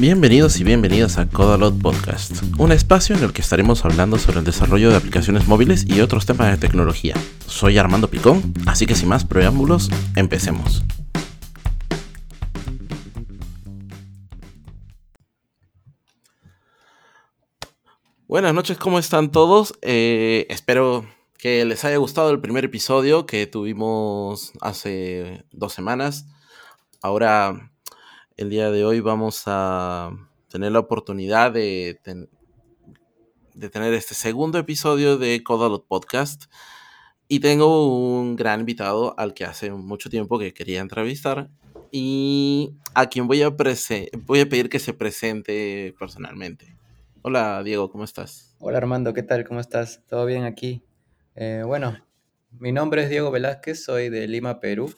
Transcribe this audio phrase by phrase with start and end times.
[0.00, 4.46] Bienvenidos y bienvenidas a Codalot Podcast, un espacio en el que estaremos hablando sobre el
[4.46, 7.14] desarrollo de aplicaciones móviles y otros temas de tecnología.
[7.46, 10.82] Soy Armando Picón, así que sin más preámbulos, empecemos.
[18.26, 19.74] Buenas noches, ¿cómo están todos?
[19.82, 21.04] Eh, espero
[21.36, 26.24] que les haya gustado el primer episodio que tuvimos hace dos semanas.
[27.02, 27.69] Ahora,
[28.40, 30.12] el día de hoy vamos a
[30.48, 32.00] tener la oportunidad de,
[33.54, 36.44] de tener este segundo episodio de Codalot Podcast.
[37.28, 41.50] Y tengo un gran invitado al que hace mucho tiempo que quería entrevistar
[41.92, 46.78] y a quien voy a, voy a pedir que se presente personalmente.
[47.20, 48.56] Hola Diego, ¿cómo estás?
[48.58, 49.44] Hola Armando, ¿qué tal?
[49.44, 50.02] ¿Cómo estás?
[50.08, 50.82] ¿Todo bien aquí?
[51.34, 51.94] Eh, bueno,
[52.58, 54.94] mi nombre es Diego Velázquez, soy de Lima, Perú.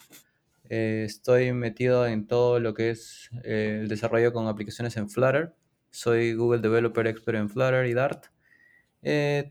[0.74, 5.54] Eh, estoy metido en todo lo que es eh, el desarrollo con aplicaciones en Flutter.
[5.90, 8.24] Soy Google Developer Expert en Flutter y Dart.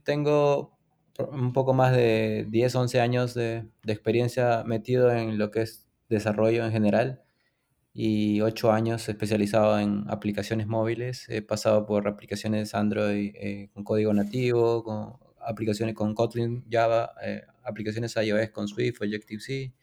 [0.03, 0.79] tengo
[1.31, 5.87] un poco más de 10, 11 años de, de, experiencia metido en lo que es
[6.09, 7.21] desarrollo en general
[7.93, 11.29] y 8 años especializado en aplicaciones móviles.
[11.29, 13.35] He pasado por aplicaciones Android
[13.73, 19.73] con código nativo, con aplicaciones con Kotlin, Java, eh, aplicaciones iOS con Swift, Objective-C.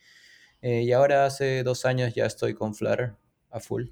[0.62, 3.14] Eh, y ahora hace dos años ya estoy con Flutter
[3.50, 3.86] a full.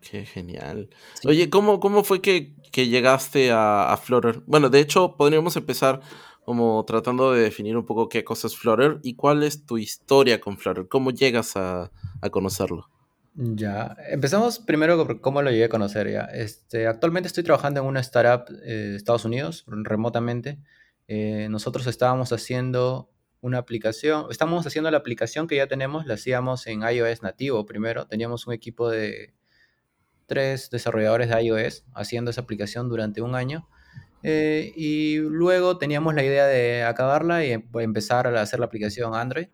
[0.00, 0.90] Qué genial.
[1.24, 4.42] Oye, ¿cómo, ¿cómo fue que, llegaste a, a, Flutter?
[4.46, 6.00] Bueno, de hecho, podríamos empezar
[6.44, 10.40] como tratando de definir un poco qué cosa es Flutter y cuál es tu historia
[10.40, 10.88] con Flutter.
[10.88, 12.90] ¿Cómo llegas a, a conocerlo?
[13.36, 16.24] Ya, empezamos primero por cómo lo llegué a conocer ya.
[16.26, 20.60] Este, actualmente estoy trabajando en una startup eh, de Estados Unidos, remotamente.
[21.08, 23.10] Eh, nosotros estábamos haciendo
[23.44, 28.06] una aplicación, estamos haciendo la aplicación que ya tenemos, la hacíamos en iOS nativo primero.
[28.06, 29.34] Teníamos un equipo de
[30.24, 33.68] tres desarrolladores de iOS haciendo esa aplicación durante un año.
[34.22, 39.14] Eh, y luego teníamos la idea de acabarla y em, empezar a hacer la aplicación
[39.14, 39.48] Android.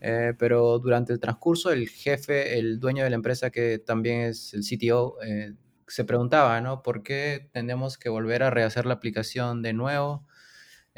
[0.00, 4.54] Eh, pero durante el transcurso, el jefe, el dueño de la empresa, que también es
[4.54, 5.52] el CTO, eh,
[5.86, 6.82] se preguntaba, ¿no?
[6.82, 10.26] ¿Por qué tenemos que volver a rehacer la aplicación de nuevo?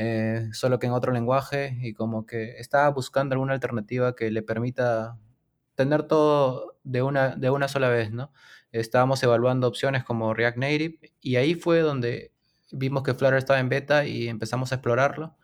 [0.01, 4.43] Eh, solo que en otro lenguaje y como que estaba buscando alguna alternativa que le
[4.43, 5.19] permita
[5.75, 8.33] tener todo de una, de una sola vez, ¿no?
[8.71, 12.33] Estábamos evaluando opciones como React Native y ahí fue donde
[12.71, 15.37] vimos que Flutter estaba en beta y empezamos a explorarlo.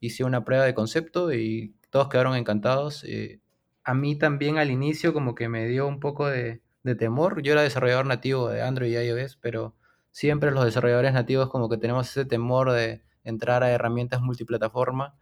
[0.00, 3.04] Hice una prueba de concepto y todos quedaron encantados.
[3.04, 3.40] Eh,
[3.84, 6.62] a mí también al inicio como que me dio un poco de,
[6.98, 7.42] temor.
[7.42, 9.76] Yo era desarrollador nativo de Android y iOS, pero
[10.10, 15.14] siempre los desarrolladores nativos como que tenemos ese temor de entrar a herramientas multiplataforma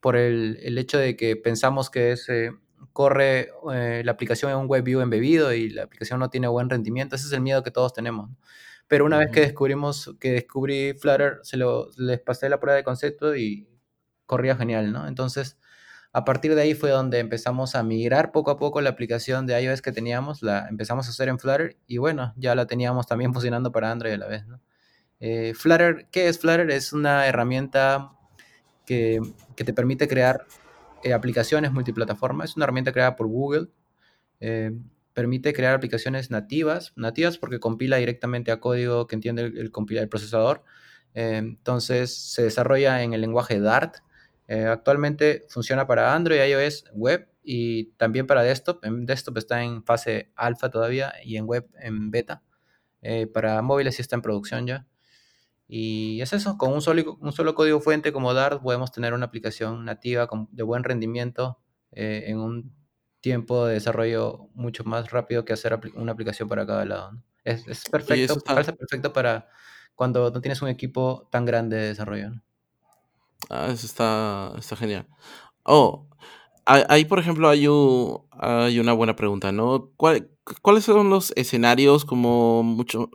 [0.00, 2.16] por el, hecho de que pensamos que
[2.92, 6.68] corre eh, la aplicación en un web view embebido y la aplicación no tiene buen
[6.68, 7.16] rendimiento.
[7.16, 8.30] Ese es el miedo que todos tenemos.
[8.88, 12.84] Pero una vez que descubrimos, que descubrí Flutter, se lo, les pasé la prueba de
[12.84, 13.68] concepto y
[14.26, 15.06] corría genial, ¿no?
[15.06, 15.58] Entonces,
[16.12, 19.60] a partir de ahí fue donde empezamos a migrar poco a poco la aplicación de
[19.62, 23.32] iOS que teníamos, la empezamos a hacer en Flutter y bueno, ya la teníamos también
[23.34, 24.46] funcionando para Android a la vez.
[24.46, 24.60] ¿no?
[25.24, 26.68] Eh, Flutter, ¿qué es Flutter?
[26.72, 28.10] Es una herramienta
[28.84, 29.20] que,
[29.54, 30.46] te permite crear
[31.04, 32.44] eh, aplicaciones multiplataforma.
[32.44, 33.68] Es una herramienta creada por Google.
[34.40, 34.72] Eh,
[35.14, 40.64] permite crear aplicaciones nativas, nativas porque compila directamente a código que entiende el, el, procesador.
[41.14, 43.98] entonces se desarrolla en el lenguaje Dart
[44.48, 48.84] actualmente funciona para Android, iOS, web y también para desktop.
[48.84, 52.42] En desktop está en fase alfa todavía y en web en beta.
[53.32, 54.86] Para móviles sí está en producción ya.
[55.74, 59.24] Y es eso, con un solo, un solo código fuente como Dart podemos tener una
[59.24, 61.60] aplicación nativa de buen rendimiento
[61.92, 62.74] eh, en un
[63.22, 67.12] tiempo de desarrollo mucho más rápido que hacer una aplicación para cada lado.
[67.42, 69.48] Es, perfecto, parece perfecto para
[69.94, 72.32] cuando no tienes un equipo tan grande de desarrollo.
[73.48, 75.06] Ah, eso está, está genial.
[75.62, 76.06] Oh,
[76.66, 77.66] ahí por ejemplo hay,
[78.38, 79.90] hay una buena pregunta, ¿no?
[79.96, 83.08] ¿Cuáles son los escenarios como mucho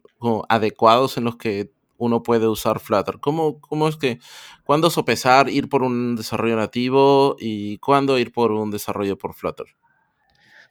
[0.50, 3.20] adecuados en los que uno puede usar Flutter?
[3.20, 4.20] ¿Cómo, es que,
[4.64, 9.68] cuándo sopesar ir por un desarrollo nativo y cuándo ir por un desarrollo por Flutter?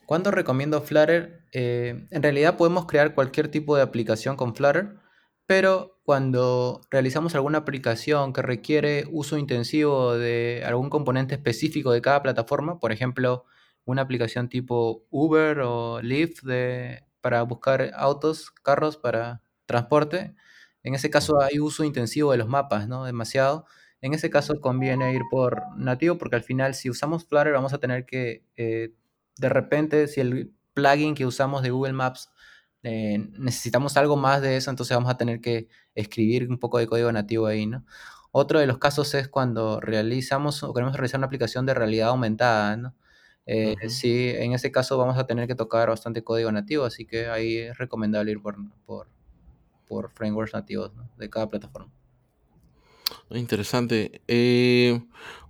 [0.06, 1.42] ¿Cuándo recomiendo Flutter?
[1.52, 4.96] Eh, en realidad podemos crear cualquier tipo de aplicación con Flutter.
[5.46, 12.22] Pero cuando realizamos alguna aplicación que requiere uso intensivo de algún componente específico de cada
[12.22, 13.44] plataforma, por ejemplo,
[13.84, 16.42] una aplicación tipo Uber o Lyft
[17.20, 20.34] para buscar autos, carros para transporte,
[20.86, 23.04] en ese caso hay uso intensivo de los mapas, ¿no?
[23.04, 23.66] Demasiado.
[24.00, 27.78] En ese caso conviene ir por nativo porque al final si usamos Flutter vamos a
[27.78, 28.94] tener que, eh,
[29.36, 32.30] de repente, si el plugin que usamos de Google Maps
[32.84, 36.86] eh, necesitamos algo más de eso, entonces vamos a tener que escribir un poco de
[36.86, 37.84] código nativo ahí, ¿no?
[38.30, 42.76] Otro de los casos es cuando realizamos o queremos realizar una aplicación de realidad aumentada,
[42.76, 42.94] ¿no?
[43.46, 47.26] Eh, sí, en ese caso vamos a tener que tocar bastante código nativo, así que
[47.28, 49.08] ahí es recomendable ir por, por,
[49.86, 51.90] por frameworks nativos de cada plataforma.
[53.30, 54.20] Interesante.
[54.28, 55.00] Eh,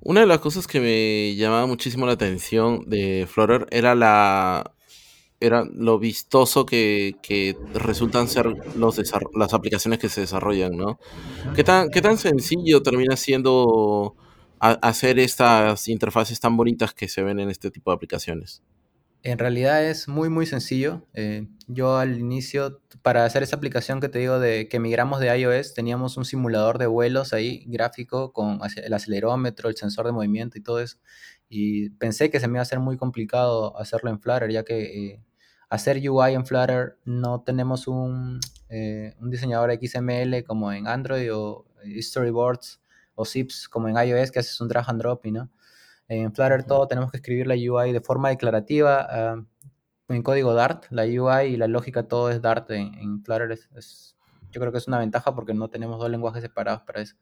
[0.00, 4.72] una de las cosas que me llamaba muchísimo la atención de Flutter era la
[5.38, 7.14] era lo vistoso que,
[7.74, 8.46] resultan ser
[8.76, 9.00] los
[9.34, 10.98] las aplicaciones que se desarrollan, ¿no?
[11.54, 14.16] ¿Qué tan, qué tan sencillo termina siendo
[14.58, 18.62] hacer estas interfaces tan bonitas que se ven en este tipo de aplicaciones?
[19.26, 21.04] En realidad es muy, muy sencillo.
[21.12, 25.36] Eh, yo al inicio, para hacer esa aplicación que te digo de que migramos de
[25.36, 30.58] iOS, teníamos un simulador de vuelos ahí, gráfico, con el acelerómetro, el sensor de movimiento
[30.58, 30.98] y todo eso.
[31.48, 34.82] Y pensé que se me iba a hacer muy complicado hacerlo en Flutter, ya que
[34.84, 35.24] eh,
[35.70, 38.38] hacer UI en Flutter no tenemos un,
[38.68, 41.66] eh, diseñador XML como en Android o
[42.00, 42.80] Storyboards
[43.16, 45.50] o Zips como en iOS, que haces un drag and drop y no.
[46.08, 49.44] En Flutter todo tenemos que escribir la UI de forma declarativa ah,
[50.08, 50.84] en código Dart.
[50.90, 53.52] La UI y la lógica todo es Dart en, Flutter.
[53.52, 54.16] Es,
[54.50, 57.16] yo creo que es una ventaja porque no tenemos dos lenguajes separados para eso.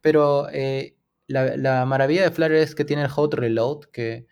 [0.00, 0.96] Pero eh,
[1.26, 4.26] la, maravilla de Flutter es que tiene el hot reload, que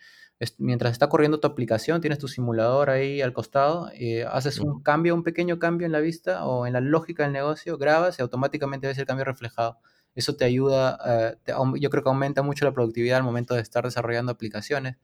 [0.58, 5.14] mientras está corriendo tu aplicación, tienes tu simulador ahí al costado, y haces un cambio,
[5.14, 8.86] un pequeño cambio en la vista o en la lógica del negocio, grabas y automáticamente
[8.86, 9.78] ves el cambio reflejado.
[10.20, 11.36] Eso te ayuda, eh,
[11.80, 14.98] yo creo que aumenta mucho la productividad al momento de estar desarrollando aplicaciones.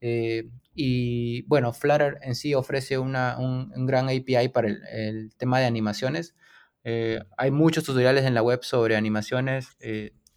[0.00, 5.66] Eh, y bueno, Flutter en sí ofrece una, un, gran API para el, tema de
[5.66, 6.36] animaciones.
[6.84, 9.76] Eh, hay muchos tutoriales en la web sobre animaciones.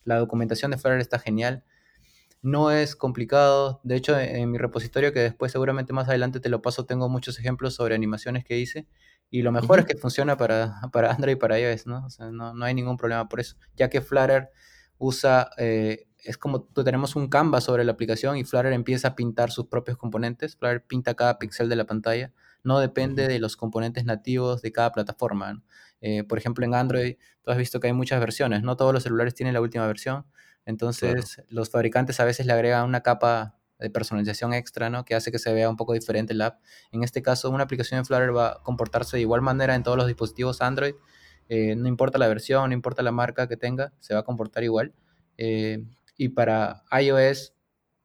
[0.06, 1.64] la documentación de Flutter está genial.
[2.46, 3.82] No es complicado.
[3.84, 7.40] De hecho, en mi repositorio, que después seguramente más adelante te lo paso, tengo muchos
[7.40, 8.86] ejemplos sobre animaciones que hice.
[9.32, 12.06] Y lo mejor es que funciona para, para Android y para iOS, ¿no?
[12.06, 14.52] O sea, no, no hay ningún problema por eso, ya que Flutter
[15.00, 19.50] usa, eh, es como tenemos un canvas sobre la aplicación y Flutter empieza a pintar
[19.50, 20.56] sus propios componentes.
[20.56, 22.32] Flutter pinta cada píxel de la pantalla,
[22.64, 25.64] no depende de los componentes nativos de cada plataforma.
[26.00, 29.02] Eh, por ejemplo, en Android, tú has visto que hay muchas versiones, no todos los
[29.02, 30.28] celulares tienen la última versión,
[30.66, 35.06] entonces los fabricantes a veces le agregan una capa de personalización extra, ¿no?
[35.06, 36.62] Que hace que se vea un poco diferente el app.
[36.92, 39.98] En este caso, una aplicación de Flutter va a comportarse de igual manera en todos
[39.98, 40.96] los dispositivos Android.
[41.50, 44.64] Eh, no importa la versión, no importa la marca que tenga, se va a comportar
[44.64, 44.94] igual.
[45.38, 45.86] Eh,
[46.18, 47.54] y para iOS,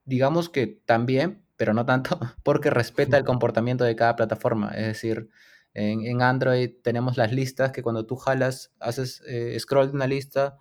[0.05, 4.73] digamos que también, pero no tanto, porque respeta el comportamiento de cada plataforma.
[4.73, 5.31] Es decir,
[5.73, 10.59] en, Android tenemos las listas que cuando tú jalas, haces eh, scroll de una lista,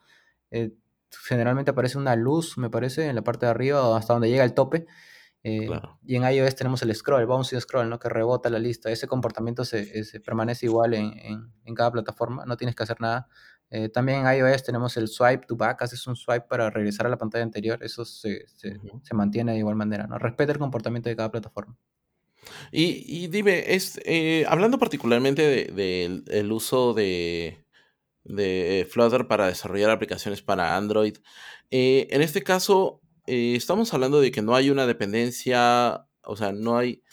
[1.24, 4.54] generalmente aparece una luz, me parece, en la parte de arriba hasta donde llega el
[4.54, 4.88] tope.
[5.42, 5.70] Eh,
[6.06, 8.00] y en iOS tenemos el scroll, bouncy scroll, ¿no?
[8.00, 8.92] que rebota la lista.
[8.92, 13.28] Ese comportamiento se, permanece igual en, cada plataforma, no tienes que hacer nada.
[13.72, 17.10] Eh, también en iOS tenemos el swipe to back, haces un swipe para regresar a
[17.10, 18.46] la pantalla anterior, eso se,
[19.14, 20.18] mantiene de igual manera, ¿no?
[20.18, 21.78] Respeta el comportamiento de cada plataforma.
[22.72, 27.64] Y, dime, es, eh, hablando particularmente del uso de,
[28.24, 31.18] de Flutter para desarrollar aplicaciones para Android.
[31.72, 36.52] Eh, en este caso, eh, estamos hablando de que no hay una dependencia, o sea,
[36.52, 37.04] no hay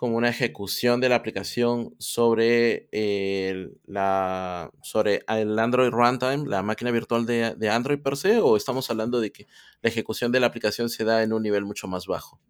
[0.00, 6.90] como una ejecución de la aplicación sobre, el, la, sobre el Android Runtime, la máquina
[6.90, 9.46] virtual de, Android per se, o estamos hablando de que
[9.82, 12.40] la ejecución de la aplicación se da en un nivel mucho más bajo.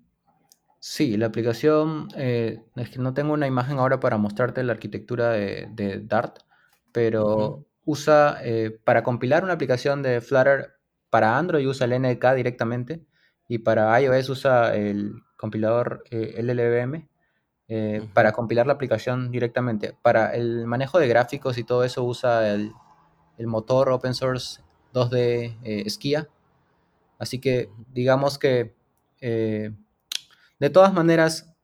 [0.79, 5.31] Sí, la aplicación, eh, es que no tengo una imagen ahora para mostrarte la arquitectura
[5.33, 6.39] de, Dart,
[6.93, 10.75] pero usa, eh, para compilar una aplicación de Flutter
[11.09, 13.05] para Android usa el NK directamente
[13.49, 17.09] y para iOS usa el compilador eh, LLVM
[17.69, 19.97] eh, para compilar la aplicación directamente.
[20.03, 22.73] Para el manejo de gráficos y todo eso usa el,
[23.39, 24.61] motor open source
[24.93, 26.29] 2D Skia.
[27.19, 28.75] Así que digamos que
[29.21, 31.55] de todas maneras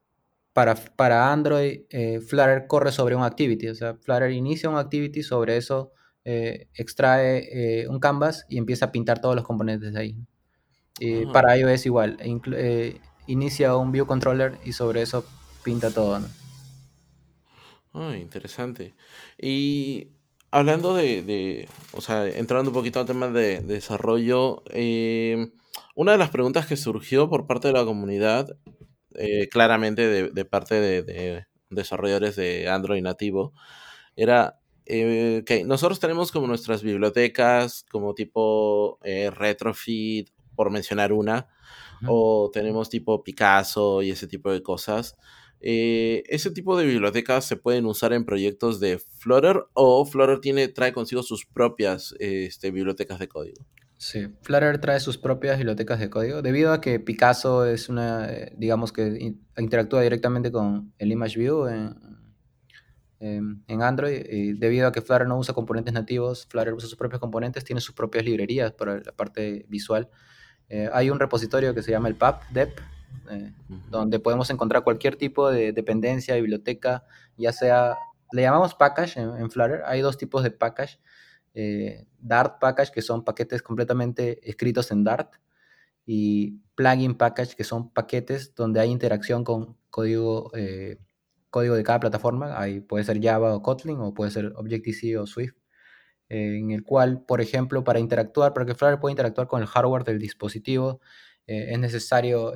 [0.55, 1.83] para, Android,
[2.27, 3.69] Flutter corre sobre un activity.
[3.69, 5.93] O sea, Flutter inicia un activity, sobre eso
[6.29, 10.17] eh, extrae eh, un canvas y empieza a pintar todos los componentes de ahí.
[10.99, 15.25] Y para iOS igual, eh, inicia un view controller y sobre eso
[15.63, 16.21] pinta todo.
[17.93, 18.97] Ah, interesante.
[19.41, 20.09] Y
[20.51, 24.65] hablando de, o sea, entrando un poquito al tema de, desarrollo,
[25.95, 28.49] una de las preguntas que surgió por parte de la comunidad,
[29.53, 33.53] claramente de, de parte de, desarrolladores de Android nativo,
[34.17, 41.49] era eh, nosotros tenemos como nuestras bibliotecas, como tipo eh, Retrofit, por mencionar una,
[42.07, 45.17] o tenemos tipo Picasso y ese tipo de cosas.
[45.61, 50.69] Eh, ¿Ese tipo de bibliotecas se pueden usar en proyectos de Flutter o Flutter tiene,
[50.69, 53.67] trae consigo sus propias este, bibliotecas de código?
[53.99, 58.53] Sí, Flutter trae sus propias bibliotecas de código debido a que Picasso es una, eh,
[58.57, 62.16] digamos que interactúa directamente con el ImageView en,
[63.19, 67.21] en Android y debido a que Flutter no usa componentes nativos, Flutter usa sus propios
[67.21, 70.09] componentes, tiene sus propias librerías para la parte visual.
[70.69, 72.79] Eh, hay un repositorio que se llama el PAP, DEP,
[73.31, 73.53] eh,
[73.89, 77.05] donde podemos encontrar cualquier tipo de dependencia, biblioteca,
[77.37, 77.97] ya sea,
[78.33, 80.99] le llamamos package en, Flutter, hay dos tipos de package,
[81.55, 85.35] eh, Dart package, que son paquetes completamente escritos en Dart,
[86.05, 90.99] y plugin package, que son paquetes donde hay interacción con código, eh,
[91.57, 95.27] código de cada plataforma, ahí puede ser Java o Kotlin, o puede ser Objective-C o
[95.27, 95.55] Swift,
[96.29, 100.05] en el cual, por ejemplo, para interactuar, para que Flutter pueda interactuar con el hardware
[100.05, 101.01] del dispositivo,
[101.47, 102.53] es necesario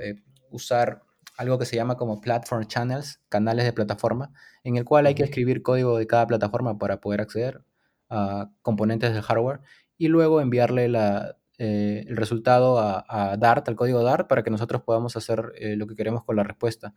[0.51, 1.03] usar
[1.39, 4.33] algo que se llama como Platform Channels, canales de plataforma,
[4.65, 7.63] en el cual hay que escribir código de cada plataforma para poder acceder
[8.11, 9.61] a componentes del hardware
[9.97, 14.81] y luego enviarle la, eh, el resultado a, Dart, al código Dart, para que nosotros
[14.83, 16.95] podamos hacer eh, lo que queremos con la respuesta.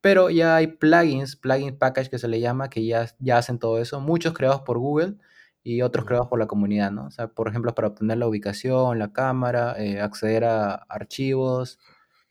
[0.00, 3.78] Pero ya hay plugins, plugin package que se le llama, que ya, ya hacen todo
[3.78, 5.16] eso, muchos creados por Google
[5.62, 7.08] y otros creados por la comunidad, ¿no?
[7.08, 11.78] O sea, por ejemplo, para obtener la ubicación, la cámara, eh, acceder a archivos,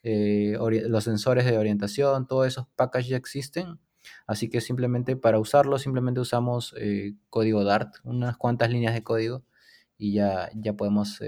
[0.04, 3.80] los sensores de orientación, todos esos packages ya existen.
[4.25, 6.74] Así que simplemente para usarlo, simplemente usamos
[7.30, 9.44] código Dart, unas cuantas líneas de código
[9.98, 11.22] y ya, ya podemos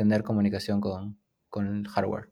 [0.00, 1.18] tener comunicación con,
[1.54, 2.30] el hardware.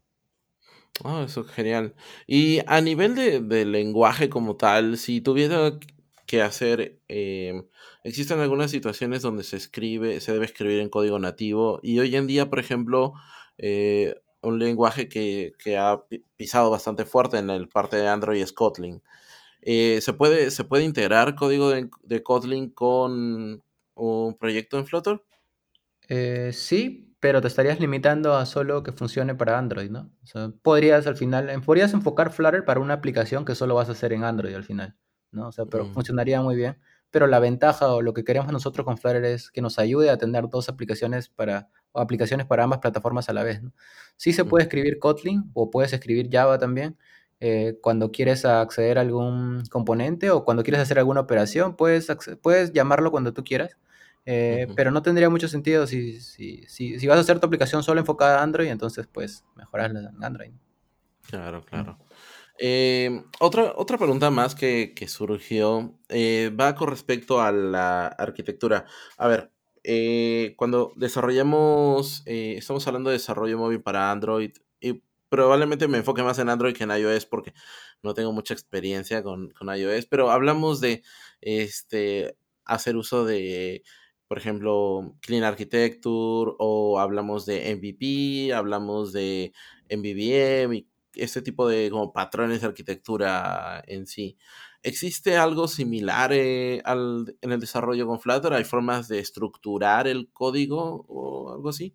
[1.05, 1.95] Ah, eso es genial.
[2.27, 5.79] Y a nivel de, lenguaje como tal, si tuviera
[6.25, 6.99] que hacer,
[8.05, 12.27] existen algunas situaciones donde se escribe, se debe escribir en código nativo y hoy en
[12.27, 13.13] día, por ejemplo,
[14.41, 16.03] un lenguaje que, ha
[16.37, 19.03] pisado bastante fuerte en el parte de Android es Kotlin.
[19.61, 23.63] Eh, ¿se, puede, ¿Se puede integrar código de, Kotlin con
[23.95, 25.23] un proyecto en Flutter?
[26.09, 30.11] Eh, sí, pero te estarías limitando a solo que funcione para Android, ¿no?
[30.63, 34.25] podrías al final, podrías enfocar Flutter para una aplicación que solo vas a hacer en
[34.25, 34.97] Android al final,
[35.33, 35.49] ¿no?
[35.49, 35.95] O sea, pero mm.
[35.95, 36.79] funcionaría muy bien.
[37.11, 40.19] Pero la ventaja o lo que queremos nosotros con Flutter es que nos ayude a
[40.19, 43.63] tener dos aplicaciones para o aplicaciones para ambas plataformas a la vez.
[43.63, 43.73] ¿no?
[44.17, 46.99] Sí se puede escribir Kotlin o puedes escribir Java también.
[47.41, 52.09] Eh, cuando quieres acceder a algún componente o cuando quieres hacer alguna operación, puedes,
[52.43, 53.77] puedes llamarlo cuando tú quieras.
[54.30, 58.00] Eh, pero no tendría mucho sentido si, si, si, vas a hacer tu aplicación solo
[58.00, 60.50] enfocada a Android, entonces pues mejorarla en Android.
[61.28, 61.99] Claro, claro.
[62.58, 68.85] Eh, otra, otra pregunta más que, que surgió va con respecto a la arquitectura.
[69.16, 69.50] A ver,
[69.90, 76.23] eh, cuando desarrollamos, eh, estamos hablando de desarrollo móvil para Android y probablemente me enfoque
[76.23, 77.54] más en Android que en iOS porque
[78.02, 81.02] no tengo mucha experiencia con, iOS, pero hablamos de
[81.40, 83.82] este, hacer uso de,
[84.28, 89.52] por ejemplo, Clean Architecture o hablamos de MVP, hablamos de
[89.90, 90.87] MVVM
[91.18, 94.38] este tipo de como patrones de arquitectura en sí.
[94.82, 98.52] ¿Existe algo similar eh, en el desarrollo con Flutter?
[98.52, 101.94] ¿Hay formas de estructurar el código o algo así?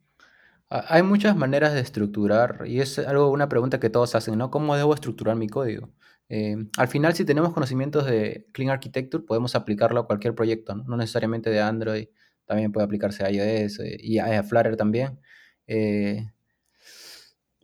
[0.69, 4.49] Hay muchas maneras de estructurar y es algo, una pregunta que todos hacen, ¿no?
[4.49, 5.89] ¿Cómo debo estructurar mi código?
[6.29, 10.97] Eh, al final, si tenemos conocimientos de Clean Architecture, podemos aplicarlo a cualquier proyecto, no,
[10.97, 12.07] necesariamente de Android,
[12.45, 15.19] también puede aplicarse a iOS eh, y a Flutter también.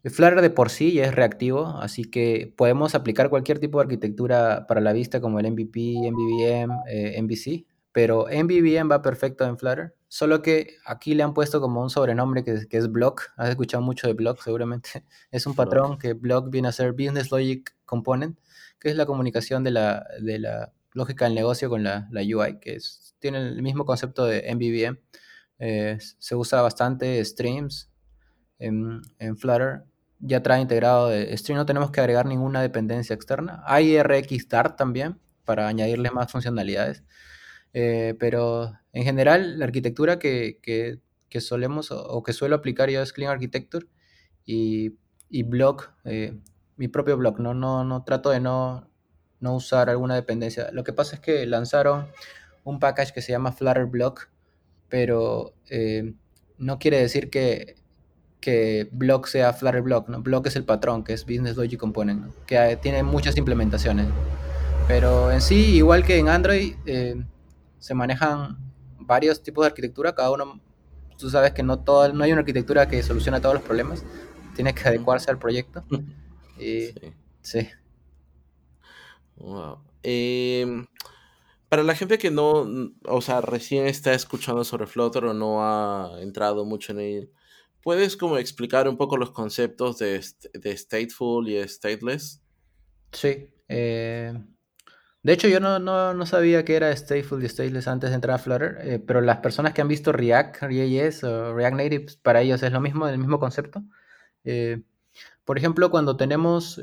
[0.05, 4.65] Flutter de por sí ya es reactivo, así que podemos aplicar cualquier tipo de arquitectura
[4.67, 9.95] para la vista como el MVP, MVVM, eh, MVC, pero MVVM va perfecto en Flutter,
[10.07, 13.83] solo que aquí le han puesto como un sobrenombre que, que es Block, has escuchado
[13.83, 18.39] mucho de Block seguramente, es un patrón que Block viene a ser Business Logic Component,
[18.79, 22.59] que es la comunicación de la, de la lógica del negocio con la, la UI,
[22.59, 22.77] que
[23.19, 24.99] tiene el mismo concepto de MVVM,
[25.59, 27.91] eh, se usa bastante streams
[28.59, 29.83] en, en Flutter
[30.19, 33.63] ya trae integrado de Stream, no tenemos que agregar ninguna dependencia externa.
[33.65, 37.03] Hay RxDart también para añadirle más funcionalidades.
[37.73, 43.13] Eh, pero en general, la arquitectura que, que, solemos o, que suelo aplicar yo es
[43.13, 43.85] Clean Architecture
[44.45, 44.97] y,
[45.29, 46.37] y Block, eh,
[46.75, 47.39] mi propio blog.
[47.39, 47.53] ¿no?
[47.53, 48.88] No, no trato de no,
[49.39, 50.69] no usar alguna dependencia.
[50.71, 52.07] Lo que pasa es que lanzaron
[52.63, 54.29] un package que se llama Flutter Block,
[54.89, 56.13] pero eh,
[56.57, 57.79] no quiere decir que
[58.39, 60.21] que Block sea Flutter Block, ¿no?
[60.21, 64.07] Block es el patrón, que es Business Logic Component, que tiene muchas implementaciones.
[64.87, 67.21] Pero en sí, igual que en Android, eh,
[67.79, 68.57] se manejan
[68.97, 70.59] varios tipos de arquitectura, cada uno,
[71.17, 74.03] tú sabes que no, todo, no hay una arquitectura que solucione todos los problemas,
[74.55, 75.83] tiene que adecuarse al proyecto.
[76.61, 76.89] Y,
[77.41, 77.69] sí.
[80.03, 80.87] Em,
[81.67, 82.67] para la gente que no,
[83.05, 87.31] o sea, recién está escuchando sobre Flutter o no ha entrado mucho en él,
[87.81, 92.41] ¿puedes como explicar un poco los conceptos de, de stateful y stateless?
[93.11, 93.49] Sí.
[93.67, 94.33] Eh,
[95.21, 98.39] de hecho, yo no, no, sabía que era stateful y stateless antes de entrar a
[98.39, 102.63] Flutter, eh, pero las personas que han visto React, React.js o React Native, para ellos
[102.63, 103.83] es lo mismo, el mismo concepto.
[104.45, 104.81] Eh,
[105.43, 106.79] por ejemplo, cuando tenemos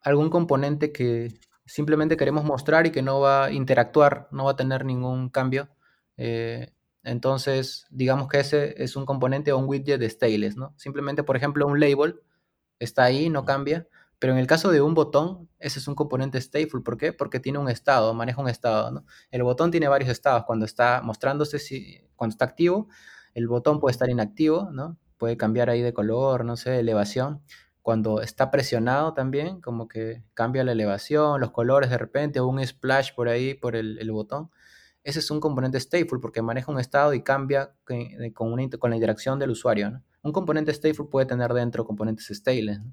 [0.00, 1.34] algún componente que
[1.66, 5.68] simplemente queremos mostrar y que no va a interactuar, no va a tener ningún cambio,
[7.02, 10.74] entonces digamos que ese es un componente o un widget de stateless, ¿no?
[10.76, 12.20] Simplemente, por ejemplo, un label
[12.78, 13.86] está ahí, no cambia,
[14.18, 16.82] pero en el caso de un botón, ese es un componente stateful.
[16.82, 17.12] ¿Por qué?
[17.12, 18.90] Porque tiene un estado, maneja un estado.
[18.90, 19.04] ¿no?
[19.30, 20.44] El botón tiene varios estados.
[20.44, 22.88] Cuando está mostrándose, si, cuando está activo,
[23.34, 24.98] el botón puede estar inactivo, ¿no?
[25.18, 27.42] Puede cambiar ahí de color, no sé, elevación.
[27.86, 32.66] Cuando está presionado también, como que cambia la elevación, los colores de repente, o un
[32.66, 34.50] splash por ahí, por el, botón.
[35.04, 37.76] Ese es un componente stateful porque maneja un estado y cambia
[38.34, 39.88] con, con la interacción del usuario.
[39.92, 40.02] ¿no?
[40.22, 42.80] Un componente stateful puede tener dentro componentes stateless.
[42.80, 42.92] ¿no?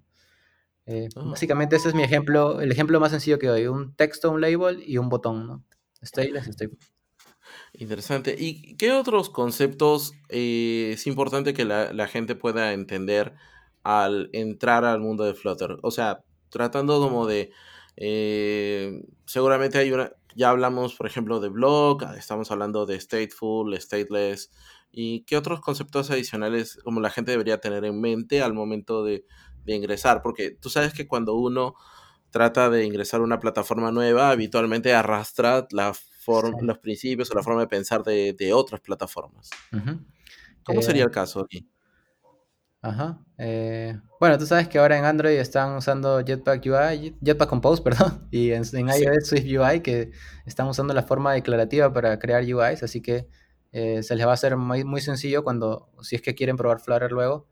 [0.85, 1.23] Eh, ah.
[1.25, 4.83] Básicamente ese es mi ejemplo, el ejemplo más sencillo que doy, un texto, un label
[4.85, 5.63] y un botón, ¿no?
[6.03, 6.77] Stateless, stable.
[7.73, 8.35] Interesante.
[8.37, 13.33] ¿Y qué otros conceptos eh, es importante que la, gente pueda entender
[13.83, 15.77] al entrar al mundo de Flutter?
[15.81, 17.51] O sea, tratando como de...
[17.95, 20.11] Eh, seguramente hay una...
[20.35, 24.51] Ya hablamos, por ejemplo, de blog, estamos hablando de stateful, stateless.
[24.91, 29.25] ¿Y qué otros conceptos adicionales como la gente debería tener en mente al momento de,
[29.65, 31.75] de ingresar, porque tú sabes que cuando uno
[32.31, 35.93] trata de ingresar a una plataforma nueva, habitualmente arrastra la
[36.61, 39.49] los principios o la forma de pensar de, otras plataformas.
[40.63, 41.67] ¿Cómo sería eh, el caso aquí?
[42.83, 43.19] Ajá.
[43.39, 48.27] Eh, bueno, tú sabes que ahora en Android están usando Jetpack UI, Jetpack Compose, perdón,
[48.29, 50.11] y en, iOS Swift UI que
[50.45, 53.27] están usando la forma declarativa para crear UIs, así que
[53.71, 56.79] eh, se les va a hacer muy, muy, sencillo cuando, si es que quieren probar
[56.79, 57.47] Flutter luego.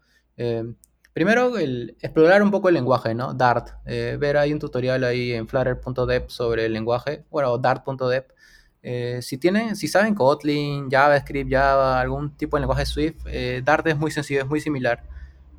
[1.13, 3.33] Primero, el, explorar un poco el lenguaje, ¿no?
[3.33, 3.69] Dart.
[3.85, 8.25] Eh, ver, hay un tutorial ahí en flutter.dev sobre el lenguaje, bueno, dart.dev.
[8.83, 13.85] Eh, si tienen, si saben Kotlin, JavaScript, Java, algún tipo de lenguaje Swift, eh, Dart
[13.87, 15.03] es muy sencillo, es muy similar.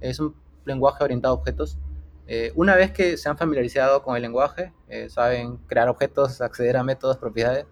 [0.03, 0.35] Es un
[0.65, 1.79] lenguaje orientado a objetos.
[2.55, 4.73] una vez que se han familiarizado con el lenguaje,
[5.09, 7.67] saben crear objetos, acceder a métodos, propiedades,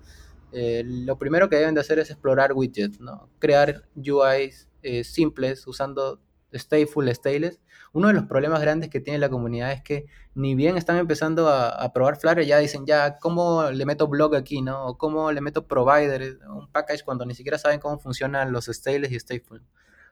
[0.52, 3.28] lo primero que deben de hacer es explorar widgets, ¿no?
[3.38, 4.68] Crear UIs
[5.04, 6.20] simples usando
[6.52, 7.60] stateful, stateless,
[7.92, 11.48] uno de los problemas grandes que tiene la comunidad es que ni bien están empezando
[11.48, 14.86] a, probar Flutter, ya dicen, ya, ¿cómo le meto blog aquí, no?
[14.86, 19.10] O ¿cómo le meto provider, un package, cuando ni siquiera saben cómo funcionan los stateless
[19.10, 19.64] y stateful?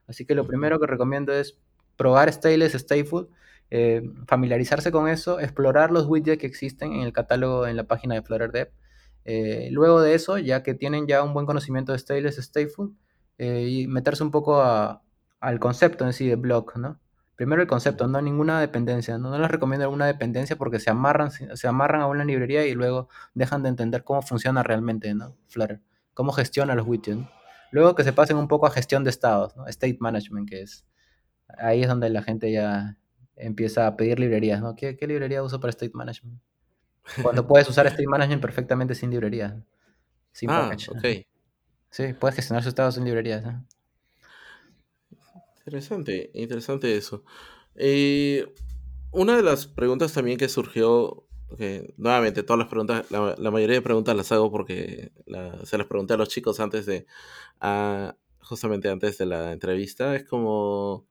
[0.09, 1.57] Así que lo primero que recomiendo es
[1.99, 3.29] probar stateless, stateful,
[3.71, 8.15] eh, familiarizarse con eso, explorar los widgets que existen en el catálogo en la página
[8.15, 8.71] de Flutter Dev.
[9.27, 12.97] Eh, luego de eso, ya que tienen ya un buen conocimiento de stateless, stateful,
[13.37, 16.99] eh, y meterse un poco al concepto en sí de blog, ¿no?
[17.37, 21.69] Primero el concepto, no ninguna dependencia, no, les recomiendo alguna dependencia porque se amarran, se
[21.69, 25.37] amarran a una librería y luego dejan de entender cómo funciona realmente, ¿no?
[25.47, 25.81] Flutter,
[26.15, 27.29] cómo gestiona los widgets.
[27.71, 29.67] Luego que se pasen un poco a gestión de estados, ¿no?
[29.67, 30.85] State management, que es
[31.57, 32.97] ahí es donde la gente ya
[33.37, 34.75] empieza a pedir librerías, ¿no?
[34.75, 36.41] ¿Qué, librería uso para state management?
[37.23, 39.55] Cuando puedes usar state management perfectamente sin librerías,
[40.33, 41.27] sin ah, package.
[41.91, 43.43] Sí, puedes gestionar sus estados sin librerías.
[43.43, 43.65] ¿no?
[45.59, 47.25] Interesante, interesante eso.
[47.75, 48.53] Eh,
[49.11, 51.25] una de las preguntas también que surgió,
[51.57, 55.13] que nuevamente todas las preguntas, la, mayoría de preguntas las hago porque
[55.65, 57.07] se las pregunté a los chicos antes de,
[58.41, 61.07] justamente antes de la entrevista, es como,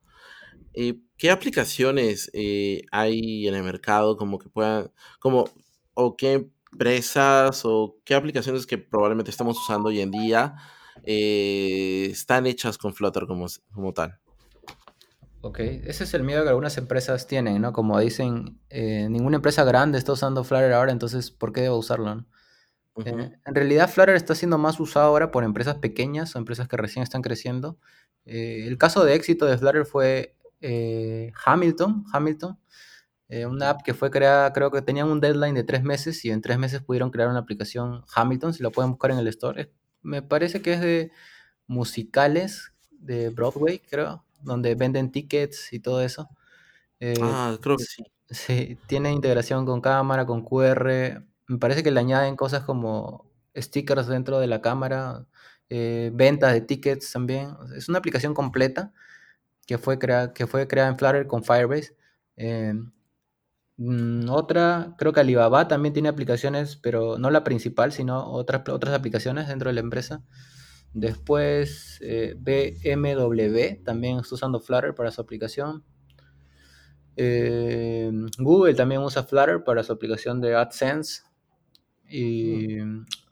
[0.78, 5.50] eh, ¿qué aplicaciones eh, hay en el mercado como que puedan, como,
[5.94, 10.56] o qué empresas o qué aplicaciones que probablemente estamos usando hoy en día
[11.06, 14.20] están hechas con Flutter como, como tal?
[15.42, 17.72] Ok, ese es el miedo que algunas empresas tienen, ¿no?
[17.72, 22.26] Como dicen, eh, ninguna empresa grande está usando Flutter ahora, entonces, ¿por qué debo usarlo?
[23.06, 26.76] Eh, en realidad, Flutter está siendo más usado ahora por empresas pequeñas o empresas que
[26.76, 27.78] recién están creciendo.
[28.26, 32.60] Eh, el caso de éxito de Flutter fue Hamilton, Hamilton,
[33.48, 36.42] una app que fue creada, creo que tenían un deadline de tres meses y en
[36.42, 39.72] tres meses pudieron crear una aplicación Hamilton, si lo pueden buscar en el store.
[40.02, 41.12] Me parece que es de
[41.68, 46.30] musicales de Broadway, creo donde venden tickets y todo eso.
[47.00, 48.04] Eh, ah, creo que sí.
[48.30, 51.24] Sí, tiene integración con cámara, con QR.
[51.48, 55.26] Me parece que le añaden cosas como stickers dentro de la cámara,
[55.70, 57.52] eh, ventas de tickets también.
[57.76, 58.94] Es una aplicación completa
[59.68, 61.96] que fue, crea que fue creada en Flutter con Firebase.
[62.38, 62.74] Eh,
[63.78, 68.94] Mm, otra, creo que Alibaba también tiene aplicaciones, pero no la principal, sino otras, otras
[68.96, 70.24] aplicaciones dentro de la empresa.
[70.94, 75.84] Después eh, BMW también está usando Flutter para su aplicación.
[77.18, 81.24] Eh, Google también usa Flutter para su aplicación de AdSense.
[82.10, 82.78] Y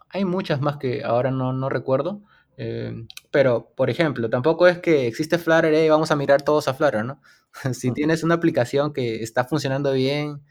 [0.09, 2.21] hay muchas más que ahora no, no recuerdo.
[2.57, 6.73] Eh, pero, por ejemplo, tampoco es que existe Flutter y vamos a mirar todos a
[6.73, 7.19] Flutter, ¿no?
[7.73, 10.41] si tienes una aplicación que está funcionando bien,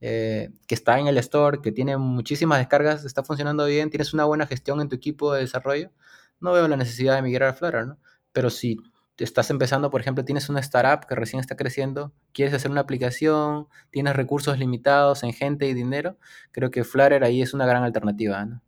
[0.00, 4.24] eh, que está en el store, que tiene muchísimas descargas, está funcionando bien, tienes una
[4.24, 5.92] buena gestión en tu equipo de desarrollo,
[6.40, 7.98] no veo la necesidad de migrar a Flutter, ¿no?
[8.32, 8.76] Pero si
[9.18, 13.68] estás empezando, por ejemplo, tienes una startup que recién está creciendo, quieres hacer una aplicación,
[13.92, 16.18] tienes recursos limitados en gente y dinero,
[16.50, 18.62] creo que Flutter ahí es una gran alternativa, ¿no?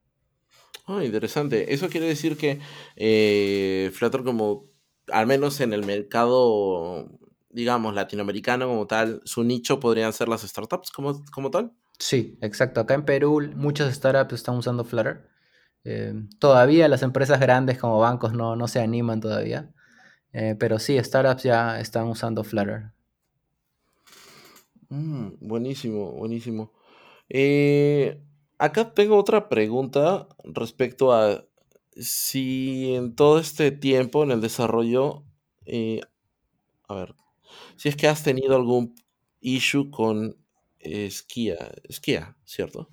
[0.87, 1.73] Oh, interesante.
[1.73, 2.61] Eso quiere decir que
[2.97, 4.67] eh, Flutter como,
[5.09, 7.09] al menos en el mercado,
[7.51, 11.73] digamos, latinoamericano como tal, su nicho podrían ser las startups como, como tal.
[11.99, 12.81] Sí, exacto.
[12.81, 15.29] Acá en Perú muchas startups están usando Flutter.
[15.85, 19.71] Eh, todavía las empresas grandes como bancos no, no se animan todavía.
[20.33, 22.91] Eh, pero sí, startups ya están usando Flutter.
[24.89, 26.73] Mm, buenísimo, buenísimo.
[27.29, 28.21] Eh,
[28.59, 31.45] acá tengo otra pregunta respecto a
[31.97, 35.23] si en todo este tiempo en el desarrollo,
[35.67, 36.01] eh,
[36.89, 37.15] a ver,
[37.77, 38.95] si es que has tenido algún
[39.41, 40.37] issue con
[41.11, 42.89] Skia, Skia, ¿cierto?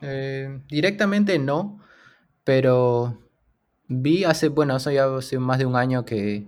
[0.00, 1.80] Eh, directamente no,
[2.44, 3.18] pero
[3.86, 6.46] vi hace, bueno, eso ya hace más de un año que,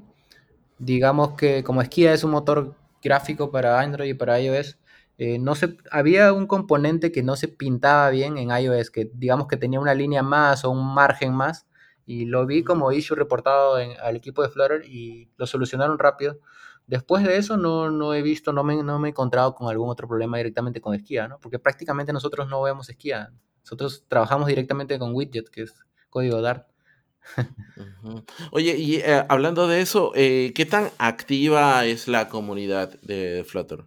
[0.78, 4.78] digamos que como Skia es un motor gráfico para Android y para iOS,
[5.18, 9.46] eh, no se, había un componente que no se pintaba bien en iOS, que digamos
[9.48, 11.66] que tenía una línea más o un margen más,
[12.06, 16.38] y lo vi como issue reportado en- al equipo de Flutter y lo solucionaron rápido.
[16.86, 19.88] Después de eso no, no he visto, no me, no me he encontrado con algún
[19.88, 21.38] otro problema directamente con Skia, ¿no?
[21.40, 23.32] Porque prácticamente nosotros no vemos Skia.
[23.62, 25.74] Nosotros trabajamos directamente con Widget, que es
[26.10, 26.66] código Dart.
[28.52, 33.84] Oye, y eh, hablando de eso, eh, ¿qué tan activa es la comunidad de Flutter?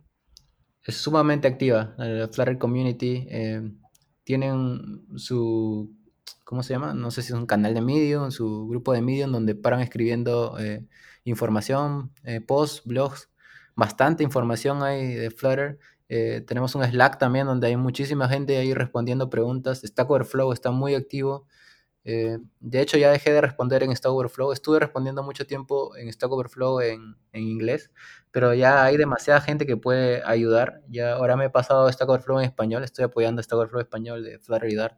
[0.87, 3.27] Es sumamente activa, la Flutter Community.
[3.29, 3.61] eh,
[4.23, 5.93] tienen su,
[6.45, 6.93] ¿cómo se llama?
[6.93, 10.57] No sé si es un canal de Medium, su grupo de Medium, donde paran escribiendo
[10.59, 10.85] eh,
[11.25, 13.29] información, eh, posts, blogs,
[13.75, 15.77] bastante información hay de Flutter.
[16.09, 19.81] Eh, tenemos un Slack también donde hay muchísima gente ahí respondiendo preguntas.
[19.83, 21.47] Stack Overflow está muy activo.
[22.09, 24.53] Eh, de hecho, ya dejé de responder en Stack Overflow.
[24.53, 27.91] Estuve respondiendo mucho tiempo en Stack Overflow en, inglés,
[28.31, 30.81] pero ya hay demasiada gente que puede ayudar.
[30.87, 32.85] Ya ahora me he pasado a Stack Overflow en español.
[32.85, 34.97] Estoy apoyando a Stack Overflow español de Flutter y Dart.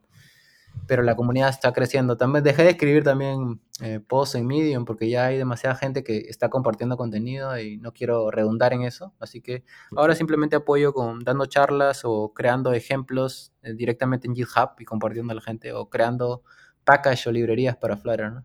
[0.86, 2.16] Pero la comunidad está creciendo.
[2.16, 6.20] También dejé de escribir también eh, posts en Medium porque ya hay demasiada gente que
[6.30, 9.16] está compartiendo contenido y no quiero redundar en eso.
[9.20, 9.64] Así que
[9.96, 15.32] ahora simplemente apoyo con dando charlas o creando ejemplos eh, directamente en GitHub y compartiendo
[15.32, 16.44] a la gente o creando
[16.90, 18.42] package o librerías para Flutter, ¿no?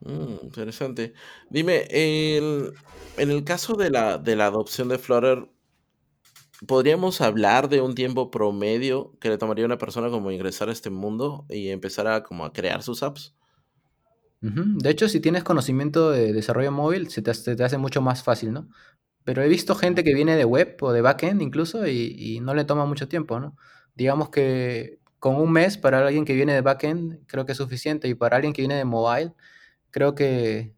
[0.00, 1.12] Mm, interesante.
[1.50, 2.72] Dime, el-
[3.16, 5.48] en el caso de la, de la adopción de Flutter,
[6.66, 10.72] ¿podríamos hablar de un tiempo promedio que le tomaría a una persona como ingresar a
[10.72, 13.34] este mundo y empezar a como a crear sus apps?
[14.80, 18.22] De hecho, si tienes conocimiento de desarrollo móvil, se te, hace- te hace mucho más
[18.22, 18.68] fácil, ¿no?
[19.24, 22.54] Pero he visto gente que viene de web o de backend incluso y, y no
[22.54, 23.56] le toma mucho tiempo, ¿no?
[23.94, 28.08] Digamos que con un mes para alguien que viene de backend creo que es suficiente
[28.08, 29.32] y para alguien que viene de mobile
[29.90, 30.74] creo que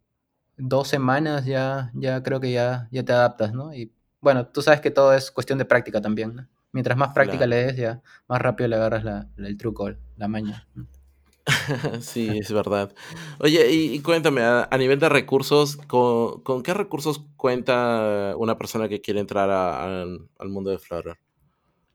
[0.57, 3.75] dos semanas ya, ya creo que ya, ya te adaptas, ¿no?
[3.75, 6.49] Y bueno, tú sabes que todo es cuestión de práctica también, ¿no?
[6.73, 10.69] Mientras más práctica le des, ya más rápido le agarras la- el truco, la maña.
[12.01, 12.95] Sí, es verdad.
[13.41, 18.57] Oye, y, y cuéntame, a, a nivel de recursos, ¿con, con qué recursos cuenta una
[18.59, 21.17] persona que quiere entrar a- al mundo de Flutter?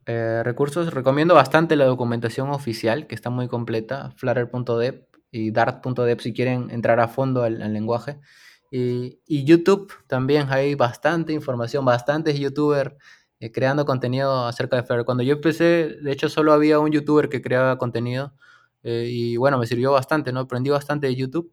[0.07, 6.33] Eh, recursos, recomiendo bastante la documentación oficial, que está muy completa, flutter.dev y dart.dev si
[6.33, 8.19] quieren entrar a fondo al, al lenguaje.
[8.71, 12.93] Y, y YouTube también hay bastante información, bastantes youtubers
[13.39, 15.05] eh, creando contenido acerca de Flutter.
[15.05, 18.33] Cuando yo empecé, de hecho, solo había un youtuber que creaba contenido
[18.83, 20.41] eh, y bueno, me sirvió bastante, ¿no?
[20.41, 21.51] Aprendí bastante de YouTube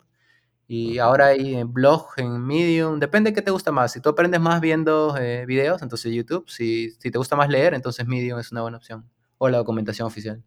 [0.69, 3.93] y ahora hay en blog, en Medium, depende de qué te gusta más.
[3.93, 6.49] Si tú aprendes más viendo eh, videos, entonces YouTube.
[6.49, 9.09] Si, si te gusta más leer, entonces Medium es una buena opción.
[9.39, 10.43] O la documentación oficial.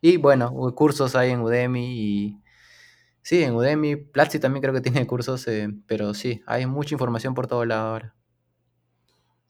[0.00, 2.42] Y bueno, cursos hay en Udemy y...
[3.22, 7.34] Sí, en Udemy, Platzi también creo que tiene cursos, eh, pero sí, hay mucha información
[7.34, 8.14] por todo lado ahora.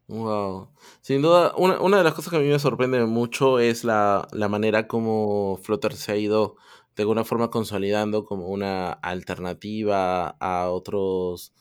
[0.08, 0.70] Wow.
[1.02, 4.26] Sin duda, una, una de las cosas que a mí me sorprende mucho es la,
[4.32, 6.56] la manera como Flutter se ha ido
[6.98, 11.54] de alguna forma consolidando como una alternativa a otros,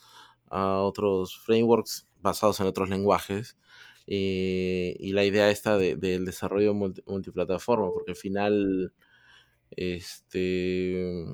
[0.49, 3.55] a otros frameworks basados en otros lenguajes.
[4.07, 8.93] y la idea esta del desarrollo multiplataforma, porque al final,
[9.71, 11.25] este...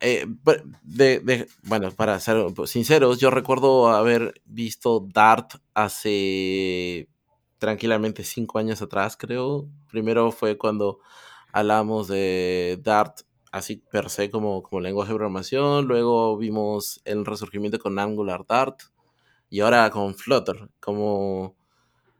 [0.00, 0.26] Eh,
[1.64, 7.08] bueno, para ser sinceros, yo recuerdo haber visto Dart hace
[7.58, 9.68] tranquilamente cinco años atrás, creo.
[9.90, 11.00] Primero fue cuando
[11.52, 13.20] hablamos de Dart
[13.52, 18.80] así per se como, como lenguaje de programación, luego vimos el resurgimiento con Angular Dart
[19.50, 21.56] y ahora con Flutter, como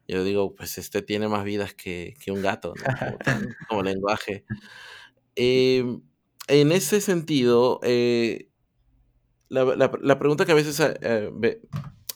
[0.09, 2.73] yo digo, pues este tiene más vidas que, un gato,
[3.69, 4.45] como, lenguaje.
[5.37, 6.01] Em,
[6.47, 8.49] en ese sentido, eh,
[9.51, 11.61] la, pregunta que a veces, eh,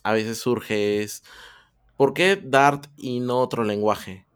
[0.02, 1.22] a veces surge es,
[1.98, 4.26] ¿por qué Dart y no otro lenguaje?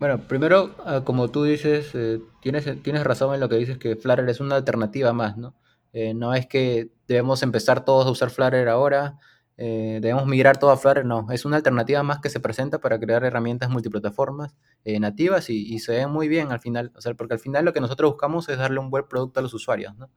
[0.00, 3.96] Bueno, primero, ah, como tú dices, eh, tienes, tienes razón en lo que dices que
[3.96, 5.54] Flutter es una alternativa más, ¿no?
[5.92, 9.18] Eh, no es que debemos empezar todos a usar Flutter ahora,
[9.58, 12.98] eh, debemos migrar todo a Flutter, no, es una alternativa más que se presenta para
[12.98, 17.40] crear herramientas multiplataformas nativas y, se ve muy bien al final, o sea, porque al
[17.40, 20.08] final lo que nosotros buscamos es darle un buen producto a los usuarios, ¿no?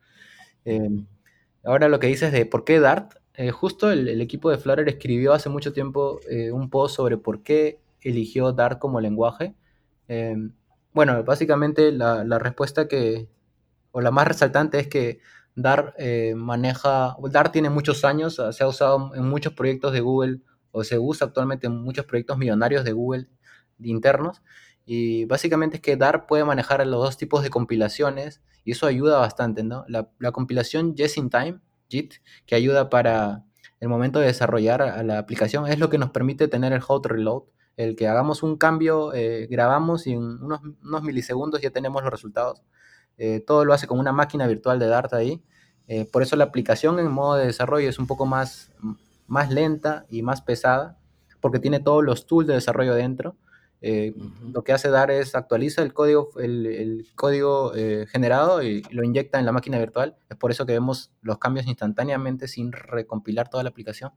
[1.65, 3.15] ahora lo que dices de por qué Dart,
[3.51, 6.21] justo el, equipo de Flutter escribió hace mucho tiempo
[6.53, 9.55] un post sobre por qué eligió Dart como lenguaje
[10.13, 10.53] Em,
[10.93, 13.27] bueno, básicamente la, respuesta que,
[13.91, 15.19] o la más resaltante es que
[15.55, 20.41] Dart eh, maneja, Dart tiene muchos años, se ha usado en muchos proyectos de Google,
[20.71, 23.27] o se usa actualmente en muchos proyectos millonarios de Google
[23.79, 24.41] internos,
[24.85, 29.17] y básicamente es que Dart puede manejar los dos tipos de compilaciones, y eso ayuda
[29.17, 29.85] bastante, ¿no?
[29.87, 32.13] La, compilación Just in Time, JIT,
[32.45, 33.43] que ayuda para
[33.79, 37.05] el momento de desarrollar a la aplicación, es lo que nos permite tener el hot
[37.07, 37.43] reload,
[37.77, 42.61] el que hagamos un cambio, eh, grabamos y en unos, milisegundos ya tenemos los resultados.
[43.17, 45.41] Eh, todo lo hace con una máquina virtual de Dart ahí.
[45.87, 48.71] Eh, por eso la aplicación en modo de desarrollo es un poco más,
[49.27, 50.97] más lenta y más pesada,
[51.41, 53.35] porque tiene todos los tools de desarrollo dentro.
[54.53, 57.73] Lo que hace Dart es actualiza el código, el, código
[58.07, 60.15] generado y lo inyecta en la máquina virtual.
[60.29, 64.13] Es por eso que vemos los cambios instantáneamente sin recompilar toda la aplicación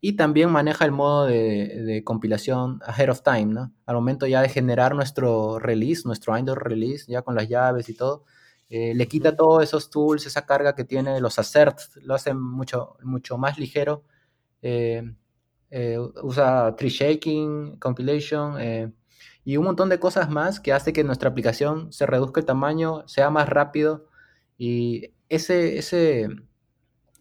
[0.00, 3.72] y también maneja el modo de, compilación ahead of time, ¿no?
[3.86, 7.94] Al momento ya de generar nuestro release, nuestro Android release, ya con las llaves y
[7.94, 8.24] todo,
[8.70, 12.96] eh, le quita todos esos tools, esa carga que tiene, los asserts, lo hace mucho,
[13.02, 14.04] mucho más ligero.
[14.62, 15.02] Eh,
[15.70, 18.94] eh, usa tree shaking, compilation
[19.44, 23.06] y un montón de cosas más que hace que nuestra aplicación se reduzca el tamaño,
[23.08, 24.08] sea más rápido
[24.58, 26.28] y ese, ese,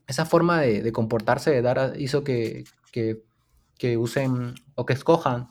[0.10, 2.64] esa forma de, comportarse de Dart hizo que,
[3.98, 5.50] usen o que escojan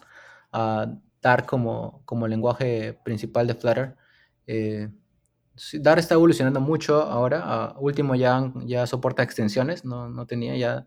[0.52, 0.92] a
[1.22, 3.96] Dart como, como lenguaje principal de Flutter.
[4.48, 4.88] Eh,
[5.74, 7.74] Dart está evolucionando mucho ahora.
[7.78, 10.86] último ya, ya soporta extensiones, no, tenía ya,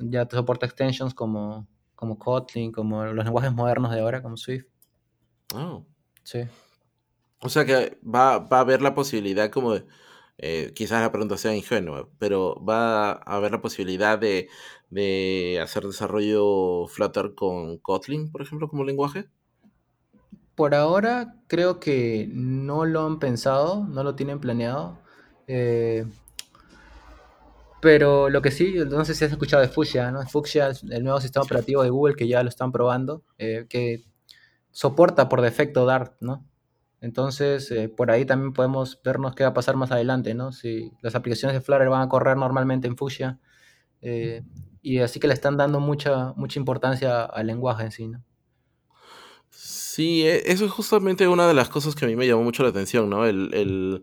[0.00, 4.66] ya soporta extensions como, como Kotlin, como los lenguajes modernos de ahora, como Swift.
[5.54, 5.86] Oh.
[6.22, 6.40] Sí.
[7.40, 9.86] O sea que va, va a haber la posibilidad como de
[10.38, 14.48] eh, quizás la pregunta sea ingenua, pero ¿va a haber la posibilidad de,
[15.62, 19.28] hacer desarrollo Flutter con Kotlin, por ejemplo, como lenguaje?
[20.54, 24.98] Por ahora creo que no lo han pensado, no lo tienen planeado.
[25.46, 26.06] Eh,
[27.80, 30.26] pero lo que sí, no sé si has escuchado de Fuchsia, ¿no?
[30.26, 34.04] Fuchsia es el nuevo sistema operativo de Google que ya lo están probando, eh, que
[34.70, 36.46] soporta por defecto Dart, ¿no?
[37.04, 40.52] Entonces, eh, por ahí también podemos vernos qué va a pasar más adelante, ¿no?
[40.52, 43.38] Si las aplicaciones de Flutter van a correr normalmente en Fuchsia.
[44.00, 44.42] Eh,
[44.80, 48.24] y así que le están dando mucha, mucha importancia al lenguaje en sí, ¿no?
[49.50, 52.62] Sí, e, eso es justamente una de las cosas que a mí me llamó mucho
[52.62, 53.26] la atención, ¿no?
[53.26, 54.02] El,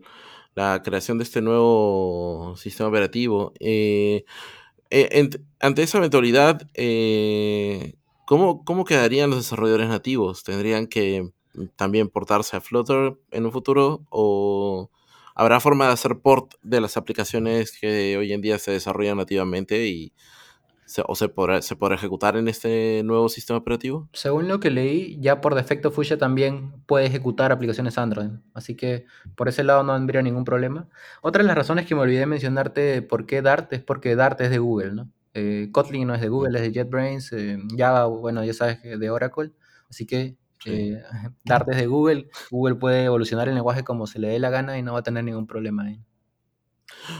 [0.54, 3.52] la creación de este nuevo sistema operativo.
[3.58, 4.24] Eh,
[5.58, 6.62] ante esa eventualidad,
[8.28, 10.44] ¿cómo, ¿cómo quedarían los desarrolladores nativos?
[10.44, 11.32] ¿Tendrían que
[11.76, 14.06] también portarse a Flutter en un futuro?
[14.10, 14.90] ¿O
[15.34, 19.86] habrá forma de hacer port de las aplicaciones que hoy en día se desarrollan nativamente
[19.86, 20.12] y
[20.84, 24.08] se, o se podrá, se podrá ejecutar en este nuevo sistema operativo?
[24.12, 29.06] Según lo que leí, ya por defecto Fuchsia también puede ejecutar aplicaciones Android, así que
[29.34, 30.88] por ese lado no habría ningún problema.
[31.22, 34.50] Otra de las razones que me olvidé mencionarte por qué Dart es porque Dart es
[34.50, 35.10] de Google, ¿no?
[35.34, 39.10] Eh, Kotlin no es de Google, es de JetBrains, eh, Java, bueno, ya sabes, de
[39.10, 39.52] Oracle,
[39.88, 41.02] así que eh,
[41.44, 42.28] dar desde Google.
[42.50, 45.02] Google puede evolucionar el lenguaje como se le dé la gana y no va a
[45.02, 46.00] tener ningún problema ahí.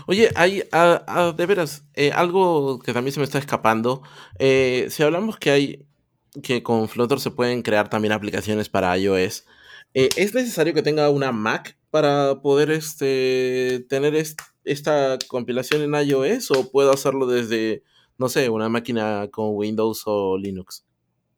[0.07, 4.03] Oye, hay, ah, de veras, eh, algo que también se me está escapando.
[4.39, 5.87] Eh, si hablamos que hay,
[6.43, 9.45] que con Flutter se pueden crear también aplicaciones para iOS,
[9.95, 14.15] ¿es necesario que tenga una Mac para poder este, tener
[14.65, 17.83] esta compilación en iOS o puedo hacerlo desde,
[18.19, 20.87] no sé, una máquina con Windows o Linux.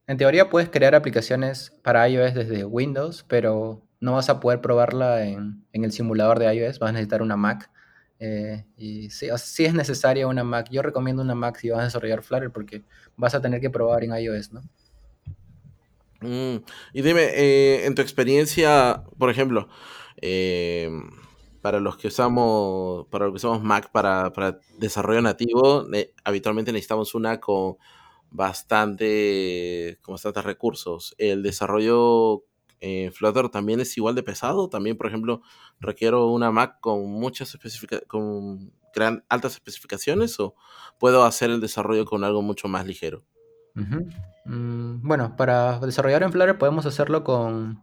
[0.06, 5.24] En teoría puedes crear aplicaciones para iOS desde Windows, pero no vas a poder probarla
[5.24, 7.70] en, el simulador de iOS, vas a necesitar una Mac.
[8.20, 10.68] Eh, y sí, sí, es necesaria una Mac.
[10.70, 12.84] Yo recomiendo una Mac si vas a desarrollar Flutter porque
[13.16, 14.62] vas a tener que probar en iOS, ¿no?
[16.20, 19.68] Mm, y dime, eh, en tu experiencia, por ejemplo,
[20.20, 20.90] eh,
[21.62, 24.30] para los que usamos, para los que usamos Mac para,
[24.78, 25.86] desarrollo nativo,
[26.24, 27.76] habitualmente necesitamos una con
[28.34, 31.14] bastante, con bastantes recursos.
[31.18, 32.44] El desarrollo
[32.80, 34.68] en Flutter también es igual de pesado.
[34.68, 35.40] También, por ejemplo,
[35.78, 40.56] requiero una Mac con muchas especificaciones, con gran, altas especificaciones o
[40.98, 43.24] puedo hacer el desarrollo con algo mucho más ligero.
[44.44, 47.80] Mm, bueno, para desarrollar en Flutter podemos hacerlo con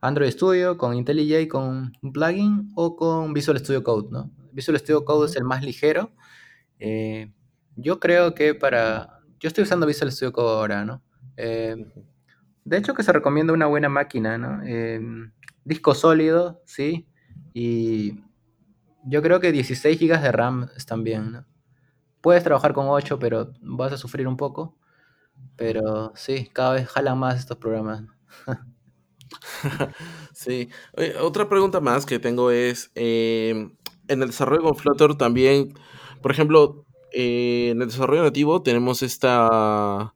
[0.00, 4.30] Android Studio, con IntelliJ, con un plugin o con Visual Studio Code, ¿no?
[4.52, 6.12] Visual Studio Code es el más ligero.
[6.78, 7.30] Eh,
[7.76, 9.21] yo creo que para...
[9.42, 11.02] Yo estoy usando Visual Studio Code ahora, ¿no?
[11.36, 11.74] Eh,
[12.64, 14.62] de hecho que se recomienda una buena máquina, ¿no?
[14.64, 15.00] Eh,
[15.64, 17.08] disco sólido, sí.
[17.52, 18.20] Y
[19.04, 21.46] yo creo que 16 GB de RAM están bien, ¿no?
[22.20, 24.78] Puedes trabajar con 8, pero vas a sufrir un poco.
[25.56, 28.04] Pero sí, cada vez jalan más estos programas.
[30.34, 30.68] sí.
[31.20, 33.76] otra pregunta más que tengo es, em,
[34.06, 35.74] en el desarrollo con Flutter también,
[36.22, 40.14] por ejemplo, eh, en el desarrollo nativo tenemos esta,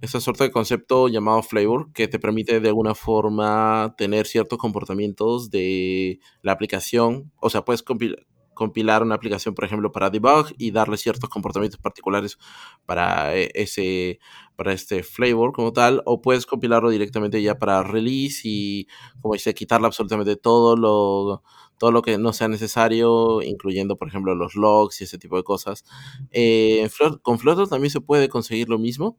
[0.00, 5.50] esta suerte de concepto llamado flavor que te permite de alguna forma tener ciertos comportamientos
[5.50, 7.32] de la aplicación.
[7.40, 12.38] O sea, puedes compilar una aplicación, por ejemplo, para debug y darle ciertos comportamientos particulares
[12.86, 14.18] para e, ese
[14.56, 18.88] para este flavor como tal, o puedes compilarlo directamente ya para release y,
[19.20, 21.42] como dice, quitarle absolutamente todo lo,
[21.78, 25.44] todo lo que no sea necesario, incluyendo, por ejemplo, los logs y ese tipo de
[25.44, 25.84] cosas.
[26.30, 26.88] Eh,
[27.22, 29.18] ¿Con Flutter también se puede conseguir lo mismo?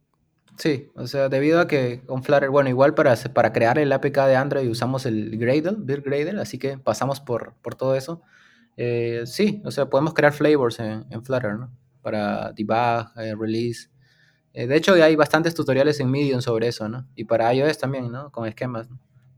[0.58, 4.18] Sí, o sea, debido a que con Flutter, bueno, igual para, para crear el APK
[4.26, 8.24] de Android usamos el Gradle, Build Gradle, así que pasamos por, por todo eso.
[8.76, 11.72] Eh, sí, o sea, podemos crear flavors en, Flutter, ¿no?
[12.02, 13.90] Para debug, eh, release.
[14.54, 17.08] De hecho, hay bastantes tutoriales en Medium sobre eso, ¿no?
[17.16, 18.32] Y para iOS también, ¿no?
[18.32, 18.88] Con esquemas.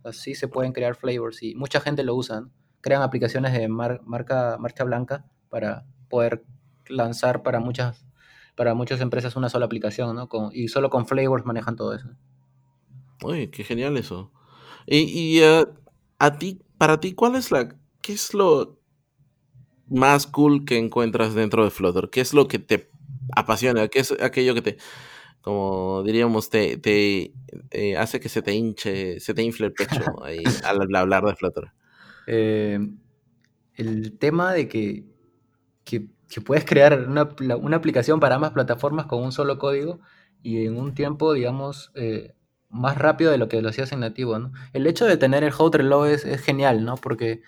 [0.05, 2.51] Así se pueden crear flavors y mucha gente lo usa, ¿no?
[2.81, 6.43] Crean aplicaciones de marca, marcha blanca para poder
[6.87, 8.05] lanzar para muchas,
[8.55, 10.29] para muchas empresas una sola aplicación, ¿no?
[10.53, 12.09] y solo con flavors manejan todo eso.
[13.23, 14.31] Uy, qué genial eso.
[14.85, 15.65] Y, eh,
[16.17, 17.69] a ti, para ti, ¿cuál es la,
[18.01, 18.79] qué es lo
[19.87, 22.09] más cool que encuentras dentro de Flutter?
[22.09, 22.89] ¿Qué es lo que te
[23.35, 23.87] apasiona?
[23.87, 24.77] ¿Qué es aquello que te,
[25.41, 27.33] como diríamos, te, te
[27.71, 31.35] eh, hace que se te hinche, se te infle el pecho ahí, al, hablar de
[31.35, 31.71] Flutter?
[32.31, 32.79] Eh,
[33.73, 35.05] el tema de que,
[35.83, 36.07] que,
[36.45, 39.99] puedes crear una, una, aplicación para ambas plataformas con un solo código
[40.43, 42.35] y en un tiempo, digamos, eh,
[42.69, 44.51] más rápido de lo que lo hacías en nativo, ¿no?
[44.73, 46.97] El hecho de tener el hot reload es, genial, ¿no?
[46.97, 47.41] Porque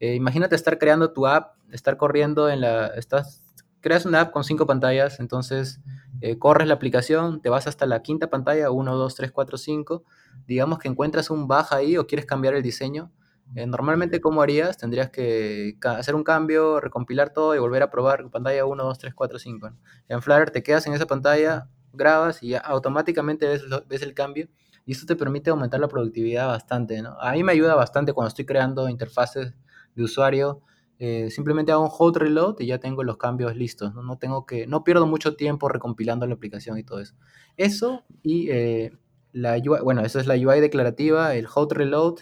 [0.00, 2.86] imagínate estar creando tu app, estar corriendo en la...
[2.86, 3.44] Estás,
[3.82, 5.80] creas una app con cinco pantallas, entonces
[6.22, 10.04] eh, corres la aplicación, te vas hasta la quinta pantalla, 1, 2, 3, 4, 5,
[10.46, 13.12] digamos que encuentras un baja ahí o quieres cambiar el diseño,
[13.54, 14.78] eh, normalmente, ¿cómo harías?
[14.78, 19.14] Tendrías que hacer un cambio, recompilar todo y volver a probar pantalla 1, 2, 3,
[19.14, 19.70] 4, 5.
[20.08, 24.48] En Flutter te quedas en esa pantalla, grabas y automáticamente ves, ves, el cambio
[24.86, 27.02] y eso te permite aumentar la productividad bastante.
[27.02, 27.20] ¿no?
[27.20, 29.54] A mí me ayuda bastante cuando estoy creando interfaces
[29.94, 30.62] de usuario
[31.04, 33.92] eh, simplemente hago un hot reload y ya tengo los cambios listos.
[33.92, 34.18] ¿no?
[34.18, 37.16] tengo que, no pierdo mucho tiempo recompilando la aplicación y todo eso.
[37.56, 38.92] Eso y eh,
[39.32, 42.20] la bueno, esa es la UI declarativa, el hot reload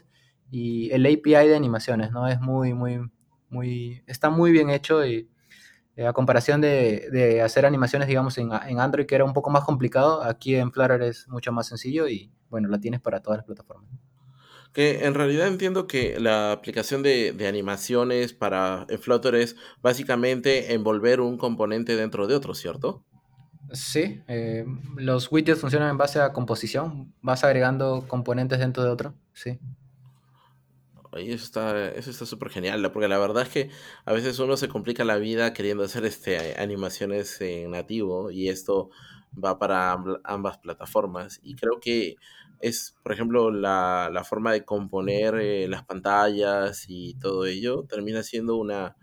[0.51, 2.27] y el API de animaciones, ¿no?
[2.29, 3.01] Es muy, muy,
[3.49, 5.29] muy, está muy bien hecho y
[5.97, 9.65] eh, a comparación de, hacer animaciones, digamos, en, en, Android, que era un poco más
[9.65, 13.47] complicado, aquí en Flutter es mucho más sencillo y, bueno, la tienes para todas las
[13.47, 13.91] plataformas.
[14.73, 21.37] Que en realidad entiendo que la aplicación de, animaciones para Flutter es básicamente envolver un
[21.37, 23.05] componente dentro de otro, ¿cierto?
[23.73, 24.65] Sí, eh,
[24.97, 29.59] los widgets funcionan en base a composición, vas agregando componentes dentro de otro, sí.
[31.13, 33.71] Eso está, eso está súper genial, porque la verdad es que
[34.05, 38.91] a veces uno se complica la vida queriendo hacer este, animaciones en nativo y esto
[39.43, 41.41] va para ambas plataformas.
[41.43, 42.15] Y creo que
[42.61, 48.23] es, por ejemplo, la, la forma de componer eh, las pantallas y todo ello, termina
[48.23, 48.97] siendo una,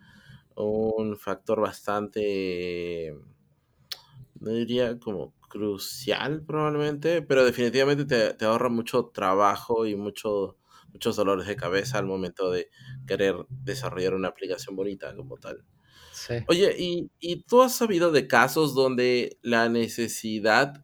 [0.56, 3.14] un factor bastante,
[4.40, 10.58] no diría como crucial probablemente, pero definitivamente te, te ahorra mucho trabajo y mucho,
[10.92, 12.70] muchos dolores de cabeza al momento de
[13.06, 15.64] querer desarrollar una aplicación bonita como tal.
[16.12, 16.36] Sí.
[16.48, 20.84] Oye, ¿y, y tú has sabido de casos donde la necesidad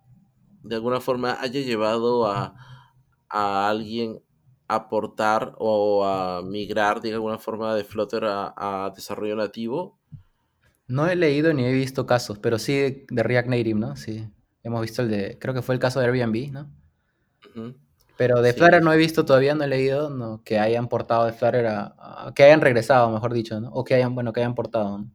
[0.64, 2.56] de alguna forma haya llevado a,
[3.30, 4.22] a alguien
[4.68, 10.00] a aportar o a migrar de alguna forma de Flutter a, a desarrollo nativo?
[10.88, 13.96] No he leído ni he visto casos, pero sí de, React Native, ¿no?
[13.96, 14.28] Sí.
[14.64, 16.72] Hemos visto el de, creo que fue el caso de Airbnb, ¿no?
[17.50, 17.76] Ujú.
[18.16, 21.26] Pero de Sí, Flutter no he visto todavía, no he leído no, que hayan portado
[21.26, 21.96] de Flutter a,
[22.28, 23.70] a- que hayan regresado, mejor dicho, ¿no?
[23.72, 25.12] O que hayan, bueno, que hayan portado, ¿no?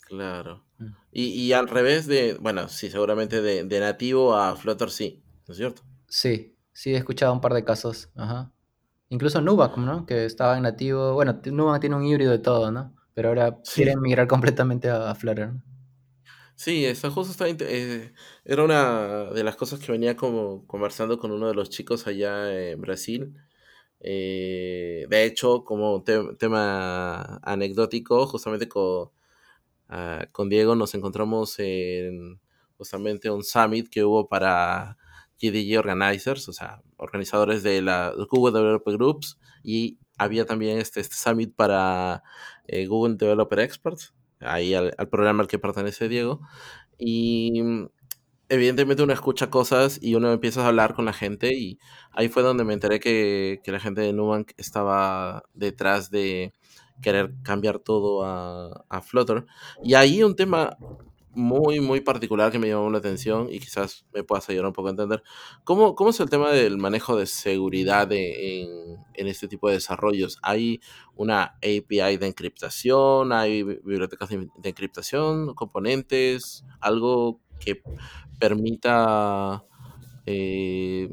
[0.00, 0.64] claro.
[0.80, 0.96] Mm.
[1.12, 5.52] Y, y al revés de, bueno, sí, seguramente de, de nativo a Flutter sí, ¿no
[5.52, 5.82] es cierto?
[6.08, 8.52] Sí, sí he escuchado un par de casos, ajá.
[9.10, 10.06] Incluso Nubank, ¿no?
[10.06, 12.94] Que estaba en nativo, bueno, Nubank tiene un híbrido de todo, ¿no?
[13.14, 15.62] Pero ahora Sí, quieren migrar completamente a, a Flutter, ¿no?
[16.56, 18.12] Sí, eso justo inte- eh,
[18.44, 22.70] era una de las cosas que venía como conversando con uno de los chicos allá
[22.70, 23.34] en Brasil.
[24.00, 29.10] Eh, de hecho, como te- tema anecdótico, justamente con,
[29.90, 32.40] ah, con Diego nos encontramos en
[32.78, 34.98] justamente un summit que hubo para
[35.40, 41.16] GDG Organizers, o sea, organizadores de la Google Developer Groups, y había también este, este
[41.16, 42.24] summit para
[42.68, 46.40] eh, Google Developer Experts, ahí al, al programa al que pertenece Diego,
[46.98, 47.86] y mm,
[48.48, 51.78] evidentemente uno escucha cosas y uno empieza a hablar con la gente y
[52.12, 56.52] ahí fue donde me enteré que, que la gente de Nubank estaba detrás de
[57.02, 59.46] querer cambiar todo a, a Flutter.
[59.82, 60.76] Y ahí un tema
[61.36, 64.88] muy, muy particular que me llamó la atención y quizás me puedas ayudar un poco
[64.88, 65.22] a entender.
[65.64, 68.68] ¿Cómo, cómo es el tema del manejo de seguridad de- en,
[69.14, 70.38] en este tipo de desarrollos?
[70.42, 70.80] ¿Hay
[71.14, 73.32] una API de encriptación?
[73.32, 75.54] ¿Hay bi- bibliotecas de, de encriptación?
[75.54, 76.64] ¿Componentes?
[76.80, 77.84] ¿Algo que
[78.38, 79.64] permita,
[80.26, 81.08] eh,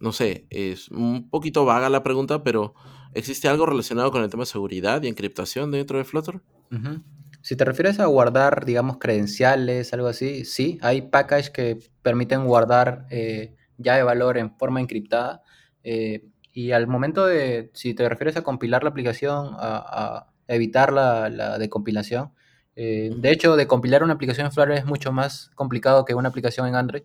[0.00, 2.74] no sé, es un poquito vaga la pregunta, pero
[3.12, 6.42] ¿existe algo relacionado con el tema de seguridad y encriptación dentro de Flutter?
[6.70, 7.02] Ujú.
[7.42, 13.06] Si te refieres a guardar, digamos, credenciales, algo así, sí, hay packages que permiten guardar
[13.10, 15.42] eh, llave de valor en forma encriptada.
[15.84, 16.24] eh,
[16.54, 21.58] y al momento de, si te refieres a compilar la aplicación, a, evitar la, la
[21.58, 22.32] decompilación,
[22.76, 26.66] eh, de hecho, decompilar una aplicación en Flutter es mucho más complicado que una aplicación
[26.66, 27.02] en Android.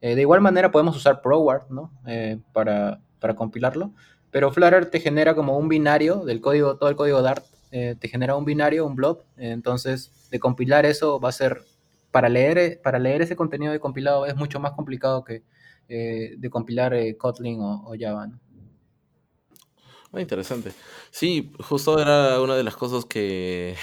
[0.00, 1.92] Eh, de igual manera, podemos usar ProWard, ¿no?
[2.06, 3.92] Eh, para, para compilarlo,
[4.30, 8.08] pero Flutter te genera como un binario del código, todo el código Dart eh, te
[8.08, 11.62] genera un binario, un blob, eh, entonces de compilar eso va a ser,
[12.10, 15.42] para leer, para leer ese contenido de compilado es mucho más complicado que
[15.92, 18.38] eh, de compilar eh, Kotlin o, Java, ¿no?
[20.12, 20.70] Ah, interesante.
[21.10, 23.74] Sí, justo era una de las cosas que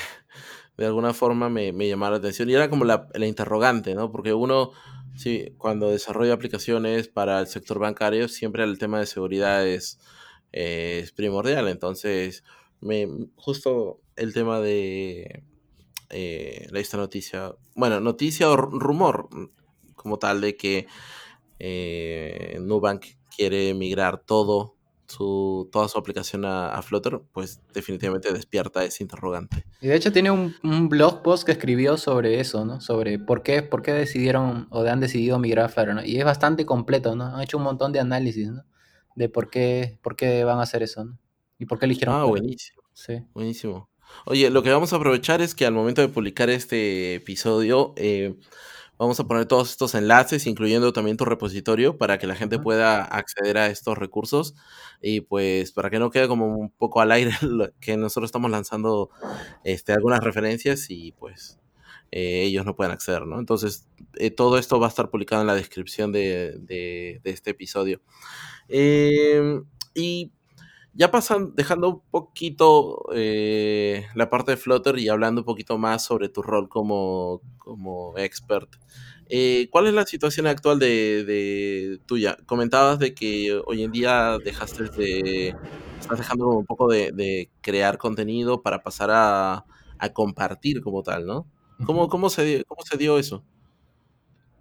[0.78, 4.10] de alguna forma me, me llamaba la atención y era como la, interrogante, ¿no?
[4.10, 4.72] Porque uno,
[5.18, 9.80] sí, cuando desarrolla aplicaciones para el sector bancario, siempre el tema de seguridad eh,
[10.54, 11.68] es primordial.
[11.68, 12.46] Entonces,
[12.82, 15.44] me, justo el tema de
[16.10, 19.30] eh, esta noticia, bueno, noticia o rumor
[19.96, 20.88] como tal de que
[21.60, 23.06] eh, Nubank
[23.36, 24.76] quiere migrar todo
[25.08, 29.64] su, toda su aplicación a, a Flutter, pues definitivamente despierta ese interrogante.
[29.82, 32.82] Y de hecho tiene un, un blog post que escribió sobre eso, ¿no?
[32.82, 36.04] Sobre por qué, por qué decidieron o han decidido migrar a Flutter, ¿no?
[36.04, 37.36] Y es bastante completo, ¿no?
[37.36, 38.64] Han hecho un montón de análisis, ¿no?
[39.16, 41.18] De por qué, por qué van a hacer eso, ¿no?
[41.60, 43.24] Y por qué eligieron Ah, buenísimo, Sí.
[43.34, 43.90] buenísimo.
[44.26, 48.36] Oye, lo que vamos a aprovechar es que al momento de publicar este episodio, eh,
[48.98, 53.04] vamos a poner todos estos enlaces, incluyendo también tu repositorio, para que la gente pueda
[53.04, 54.56] acceder a estos recursos
[55.02, 57.32] y pues para que no quede como un poco al aire
[57.82, 59.10] que nosotros estamos lanzando
[59.64, 61.60] este, algunas referencias y pues
[62.12, 63.40] eh, ellos no pueden acceder, ¿no?
[63.40, 67.52] Entonces, eh, todo esto va a estar publicado en la descripción de, de- de este
[67.52, 68.02] episodio.
[68.70, 69.62] Eh,
[69.94, 70.32] y
[70.98, 76.04] ya pasan, dejando un poquito eh, la parte de Flutter y hablando un poquito más
[76.06, 78.70] sobre tu rol como, como expert.
[79.28, 82.38] eh, ¿Cuál es la situación actual de, de tuya?
[82.46, 85.58] Comentabas de que hoy en día dejaste de,
[86.00, 89.66] estás dejando un poco de, de crear contenido para pasar a,
[90.00, 91.50] a compartir como tal, ¿no?
[91.84, 93.46] ¿Cómo, cómo se, dio- cómo se dio eso?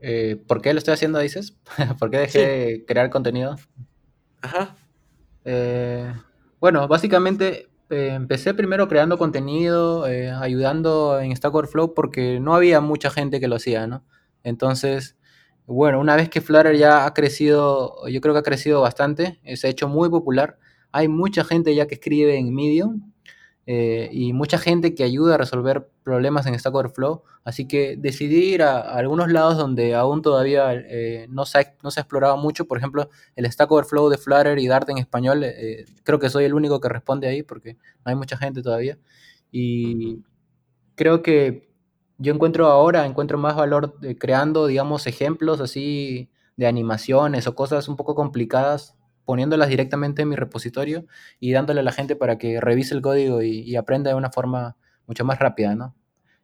[0.01, 1.57] Eh, ¿por qué lo estoy haciendo, dices?
[1.99, 3.57] ¿Por qué dejé Sí, de crear contenido?
[4.43, 4.76] ajá.
[5.45, 6.12] Eh,
[6.66, 12.80] bueno, básicamente eh, empecé primero creando contenido, eh, ayudando en Stack Overflow porque no había
[12.80, 14.02] mucha gente que lo hacía, ¿no?
[14.42, 15.16] Entonces,
[15.66, 19.68] bueno, una vez que Flutter ya ha crecido, yo creo que ha crecido bastante, se
[19.68, 20.58] ha hecho muy popular,
[20.90, 23.12] hay mucha gente ya que escribe en Medium
[23.66, 27.22] eh, y mucha gente que ayuda a resolver problemas en Stack Overflow.
[27.44, 31.74] Así que decidí ir a, a algunos lados donde aún todavía eh, no, se ha,
[31.82, 32.66] no se ha explorado mucho.
[32.66, 35.42] Por ejemplo, el Stack Overflow de Flutter y Dart en español.
[35.44, 38.98] eh, creo que soy el único que responde ahí porque no hay mucha gente todavía.
[39.50, 40.22] Y,
[40.96, 41.70] creo que
[42.18, 47.96] yo encuentro ahora, encuentro más valor creando, digamos, ejemplos así de animaciones o cosas un
[47.96, 48.95] poco complicadas,
[49.26, 51.04] poniéndolas directamente en mi repositorio
[51.38, 54.76] y dándole a la gente para que revise el código y, aprenda de una forma
[55.06, 55.94] mucho más rápida, ¿no?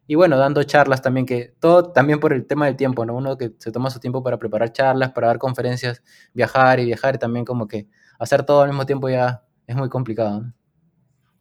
[0.05, 3.15] Y bueno, dando charlas también, que todo también por el tema del tiempo, ¿no?
[3.15, 6.03] Uno que se toma su tiempo para preparar charlas, para dar conferencias,
[6.33, 7.87] viajar y viajar, y también como que
[8.19, 10.53] hacer todo al mismo tiempo ya es muy complicado, ¿no?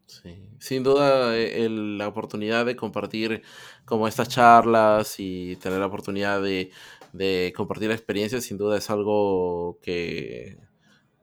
[0.06, 3.42] Sí, sin duda eh, la oportunidad de compartir
[3.84, 6.70] como estas charlas y tener la oportunidad de,
[7.12, 10.58] de compartir experiencias sin duda es algo que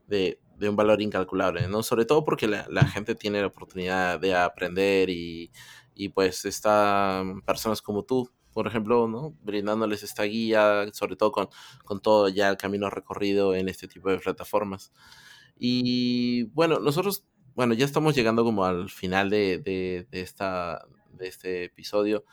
[0.09, 1.83] de, un valor incalculable, ¿no?
[1.83, 5.51] Sobre todo porque la, gente tiene la oportunidad de aprender y,
[6.13, 9.35] pues están personas como tú, por ejemplo, ¿no?
[9.41, 11.49] Brindándoles esta guía, sobre todo con,
[11.85, 14.91] con todo ya el camino recorrido en este tipo de plataformas.
[15.57, 20.85] Y bueno, nosotros, bueno, ya estamos llegando como al final de, de, de esta,
[21.19, 22.23] de este episodio.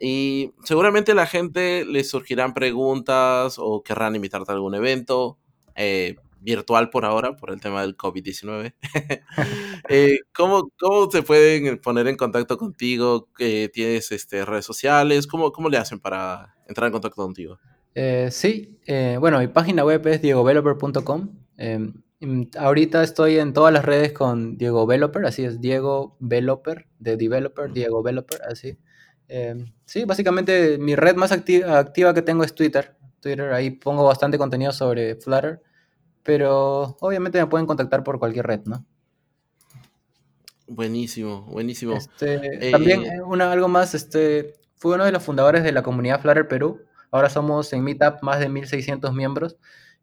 [0.00, 5.38] Y seguramente la gente le surgirán preguntas o querrán invitarte a algún evento.
[5.74, 8.74] Eh, virtual por ahora, por el tema del COVID-19.
[9.88, 13.28] eh, ¿cómo, ¿cómo, se pueden poner en contacto contigo?
[13.36, 15.26] ¿Tienes este, redes sociales?
[15.26, 17.58] ¿Cómo, ¿Cómo le hacen para entrar en contacto contigo?
[17.94, 21.28] Eh, sí, eh, bueno, mi página web es diegoveloper.com.
[21.56, 22.02] Em,
[22.58, 27.72] ahorita estoy en todas las redes con Diego Veloper, así es, Diego Veloper, de Developer,
[27.72, 28.78] Diego Veloper, así.
[29.28, 32.96] Em, sí, básicamente mi red más activa que tengo es Twitter.
[33.20, 35.62] Twitter, ahí pongo bastante contenido sobre Flutter,
[36.24, 38.84] pero obviamente me pueden contactar por cualquier red, ¿no?
[40.66, 41.94] Buenísimo, buenísimo.
[41.94, 46.20] Este, también eh, una, algo más, este, fui uno de los fundadores de la comunidad
[46.20, 46.80] Flutter Perú.
[47.10, 49.56] Ahora somos en Meetup más de 1600 miembros.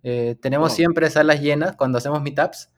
[0.03, 2.69] Eh, tenemos siempre salas llenas cuando hacemos meetups.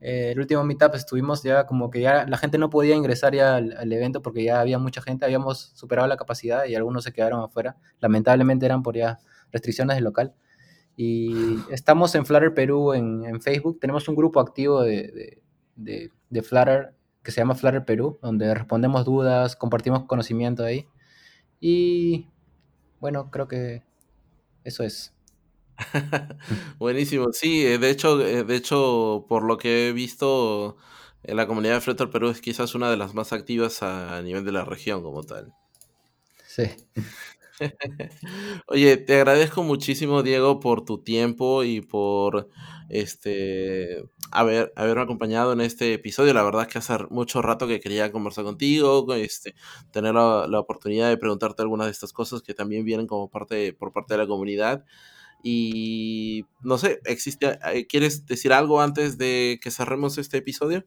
[0.00, 3.56] Eh, el último meetup estuvimos ya como que ya la gente no podía ingresar ya
[3.56, 7.40] al, evento porque ya había mucha gente, habíamos superado la capacidad y algunos se quedaron
[7.40, 7.76] afuera.
[8.00, 9.18] Lamentablemente eran por ya
[9.52, 10.34] restricciones del local.
[10.96, 13.78] Y estamos en Flutter Perú en, Facebook.
[13.80, 15.40] Tenemos un grupo activo de,
[15.76, 20.86] de, de, Flutter que se llama Flutter Perú, donde respondemos dudas, compartimos conocimiento ahí.
[21.60, 22.26] Y
[23.00, 23.82] bueno, creo que
[24.64, 25.14] eso es.
[26.78, 30.76] Buenísimo, sí, eh, de hecho, eh, de hecho, por lo que he visto,
[31.22, 34.44] en la comunidad de Flutter Perú es quizás una de las más activas a, nivel
[34.44, 35.54] de la región como tal.
[36.46, 36.64] Sí.
[38.66, 42.48] Oye, te agradezco muchísimo, Diego, por tu tiempo y por
[42.88, 46.34] este haber, haberme acompañado en este episodio.
[46.34, 49.54] La verdad es que hace mucho rato que quería conversar contigo, este,
[49.90, 53.72] tener la, la oportunidad de preguntarte algunas de estas cosas que también vienen como parte
[53.72, 54.84] por parte de la comunidad.
[55.42, 60.84] Y no sé, existe, eh, ¿quieres decir algo antes de que cerremos este episodio?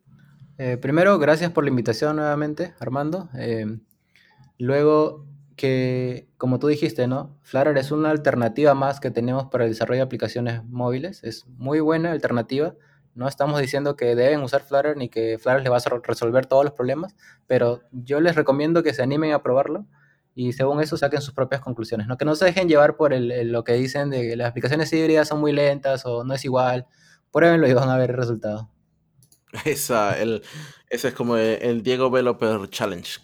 [0.58, 3.30] Eh, primero, gracias por la invitación nuevamente, Armando.
[3.34, 3.82] Em,
[4.58, 5.26] luego,
[5.56, 7.38] que como tú dijiste, ¿no?
[7.42, 11.24] Flutter es una alternativa más que tenemos para el desarrollo de aplicaciones móviles.
[11.24, 12.76] Es muy buena alternativa.
[13.14, 16.66] No estamos diciendo que deben usar Flutter ni que Flutter les va a resolver todos
[16.66, 17.16] los problemas,
[17.48, 19.86] pero yo les recomiendo que se animen a probarlo
[20.34, 22.18] y según eso saquen sus propias conclusiones, ¿no?
[22.18, 25.30] Que no se dejen llevar por el, lo que dicen de que las aplicaciones híbridas
[25.30, 26.88] son muy lentas o no es igual.
[27.32, 28.70] Pruébenlo y van a ver el resultado.
[29.64, 30.44] Esa, el,
[30.90, 33.20] ese es como el, Diego Developer Challenge.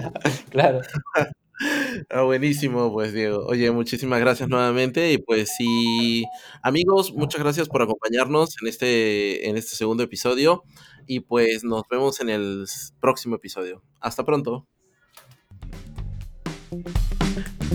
[0.50, 0.80] claro.
[2.10, 3.44] Ah, buenísimo, pues Diego.
[3.46, 5.12] Oye, muchísimas gracias nuevamente.
[5.12, 6.24] Y pues sí,
[6.62, 10.64] amigos, muchas gracias por acompañarnos en este, en este segundo episodio.
[11.06, 12.66] Y pues nos vemos en el
[13.00, 13.82] próximo episodio.
[14.00, 14.66] Hasta pronto.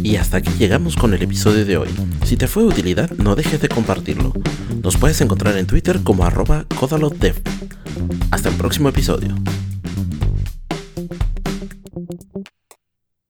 [0.04, 1.90] Y hasta aquí llegamos con el episodio de hoy.
[2.26, 4.34] Si te fue de utilidad, no dejes de compartirlo.
[4.82, 7.36] Nos puedes encontrar en Twitter como arroba codalotdev.
[8.32, 9.36] Hasta el próximo episodio.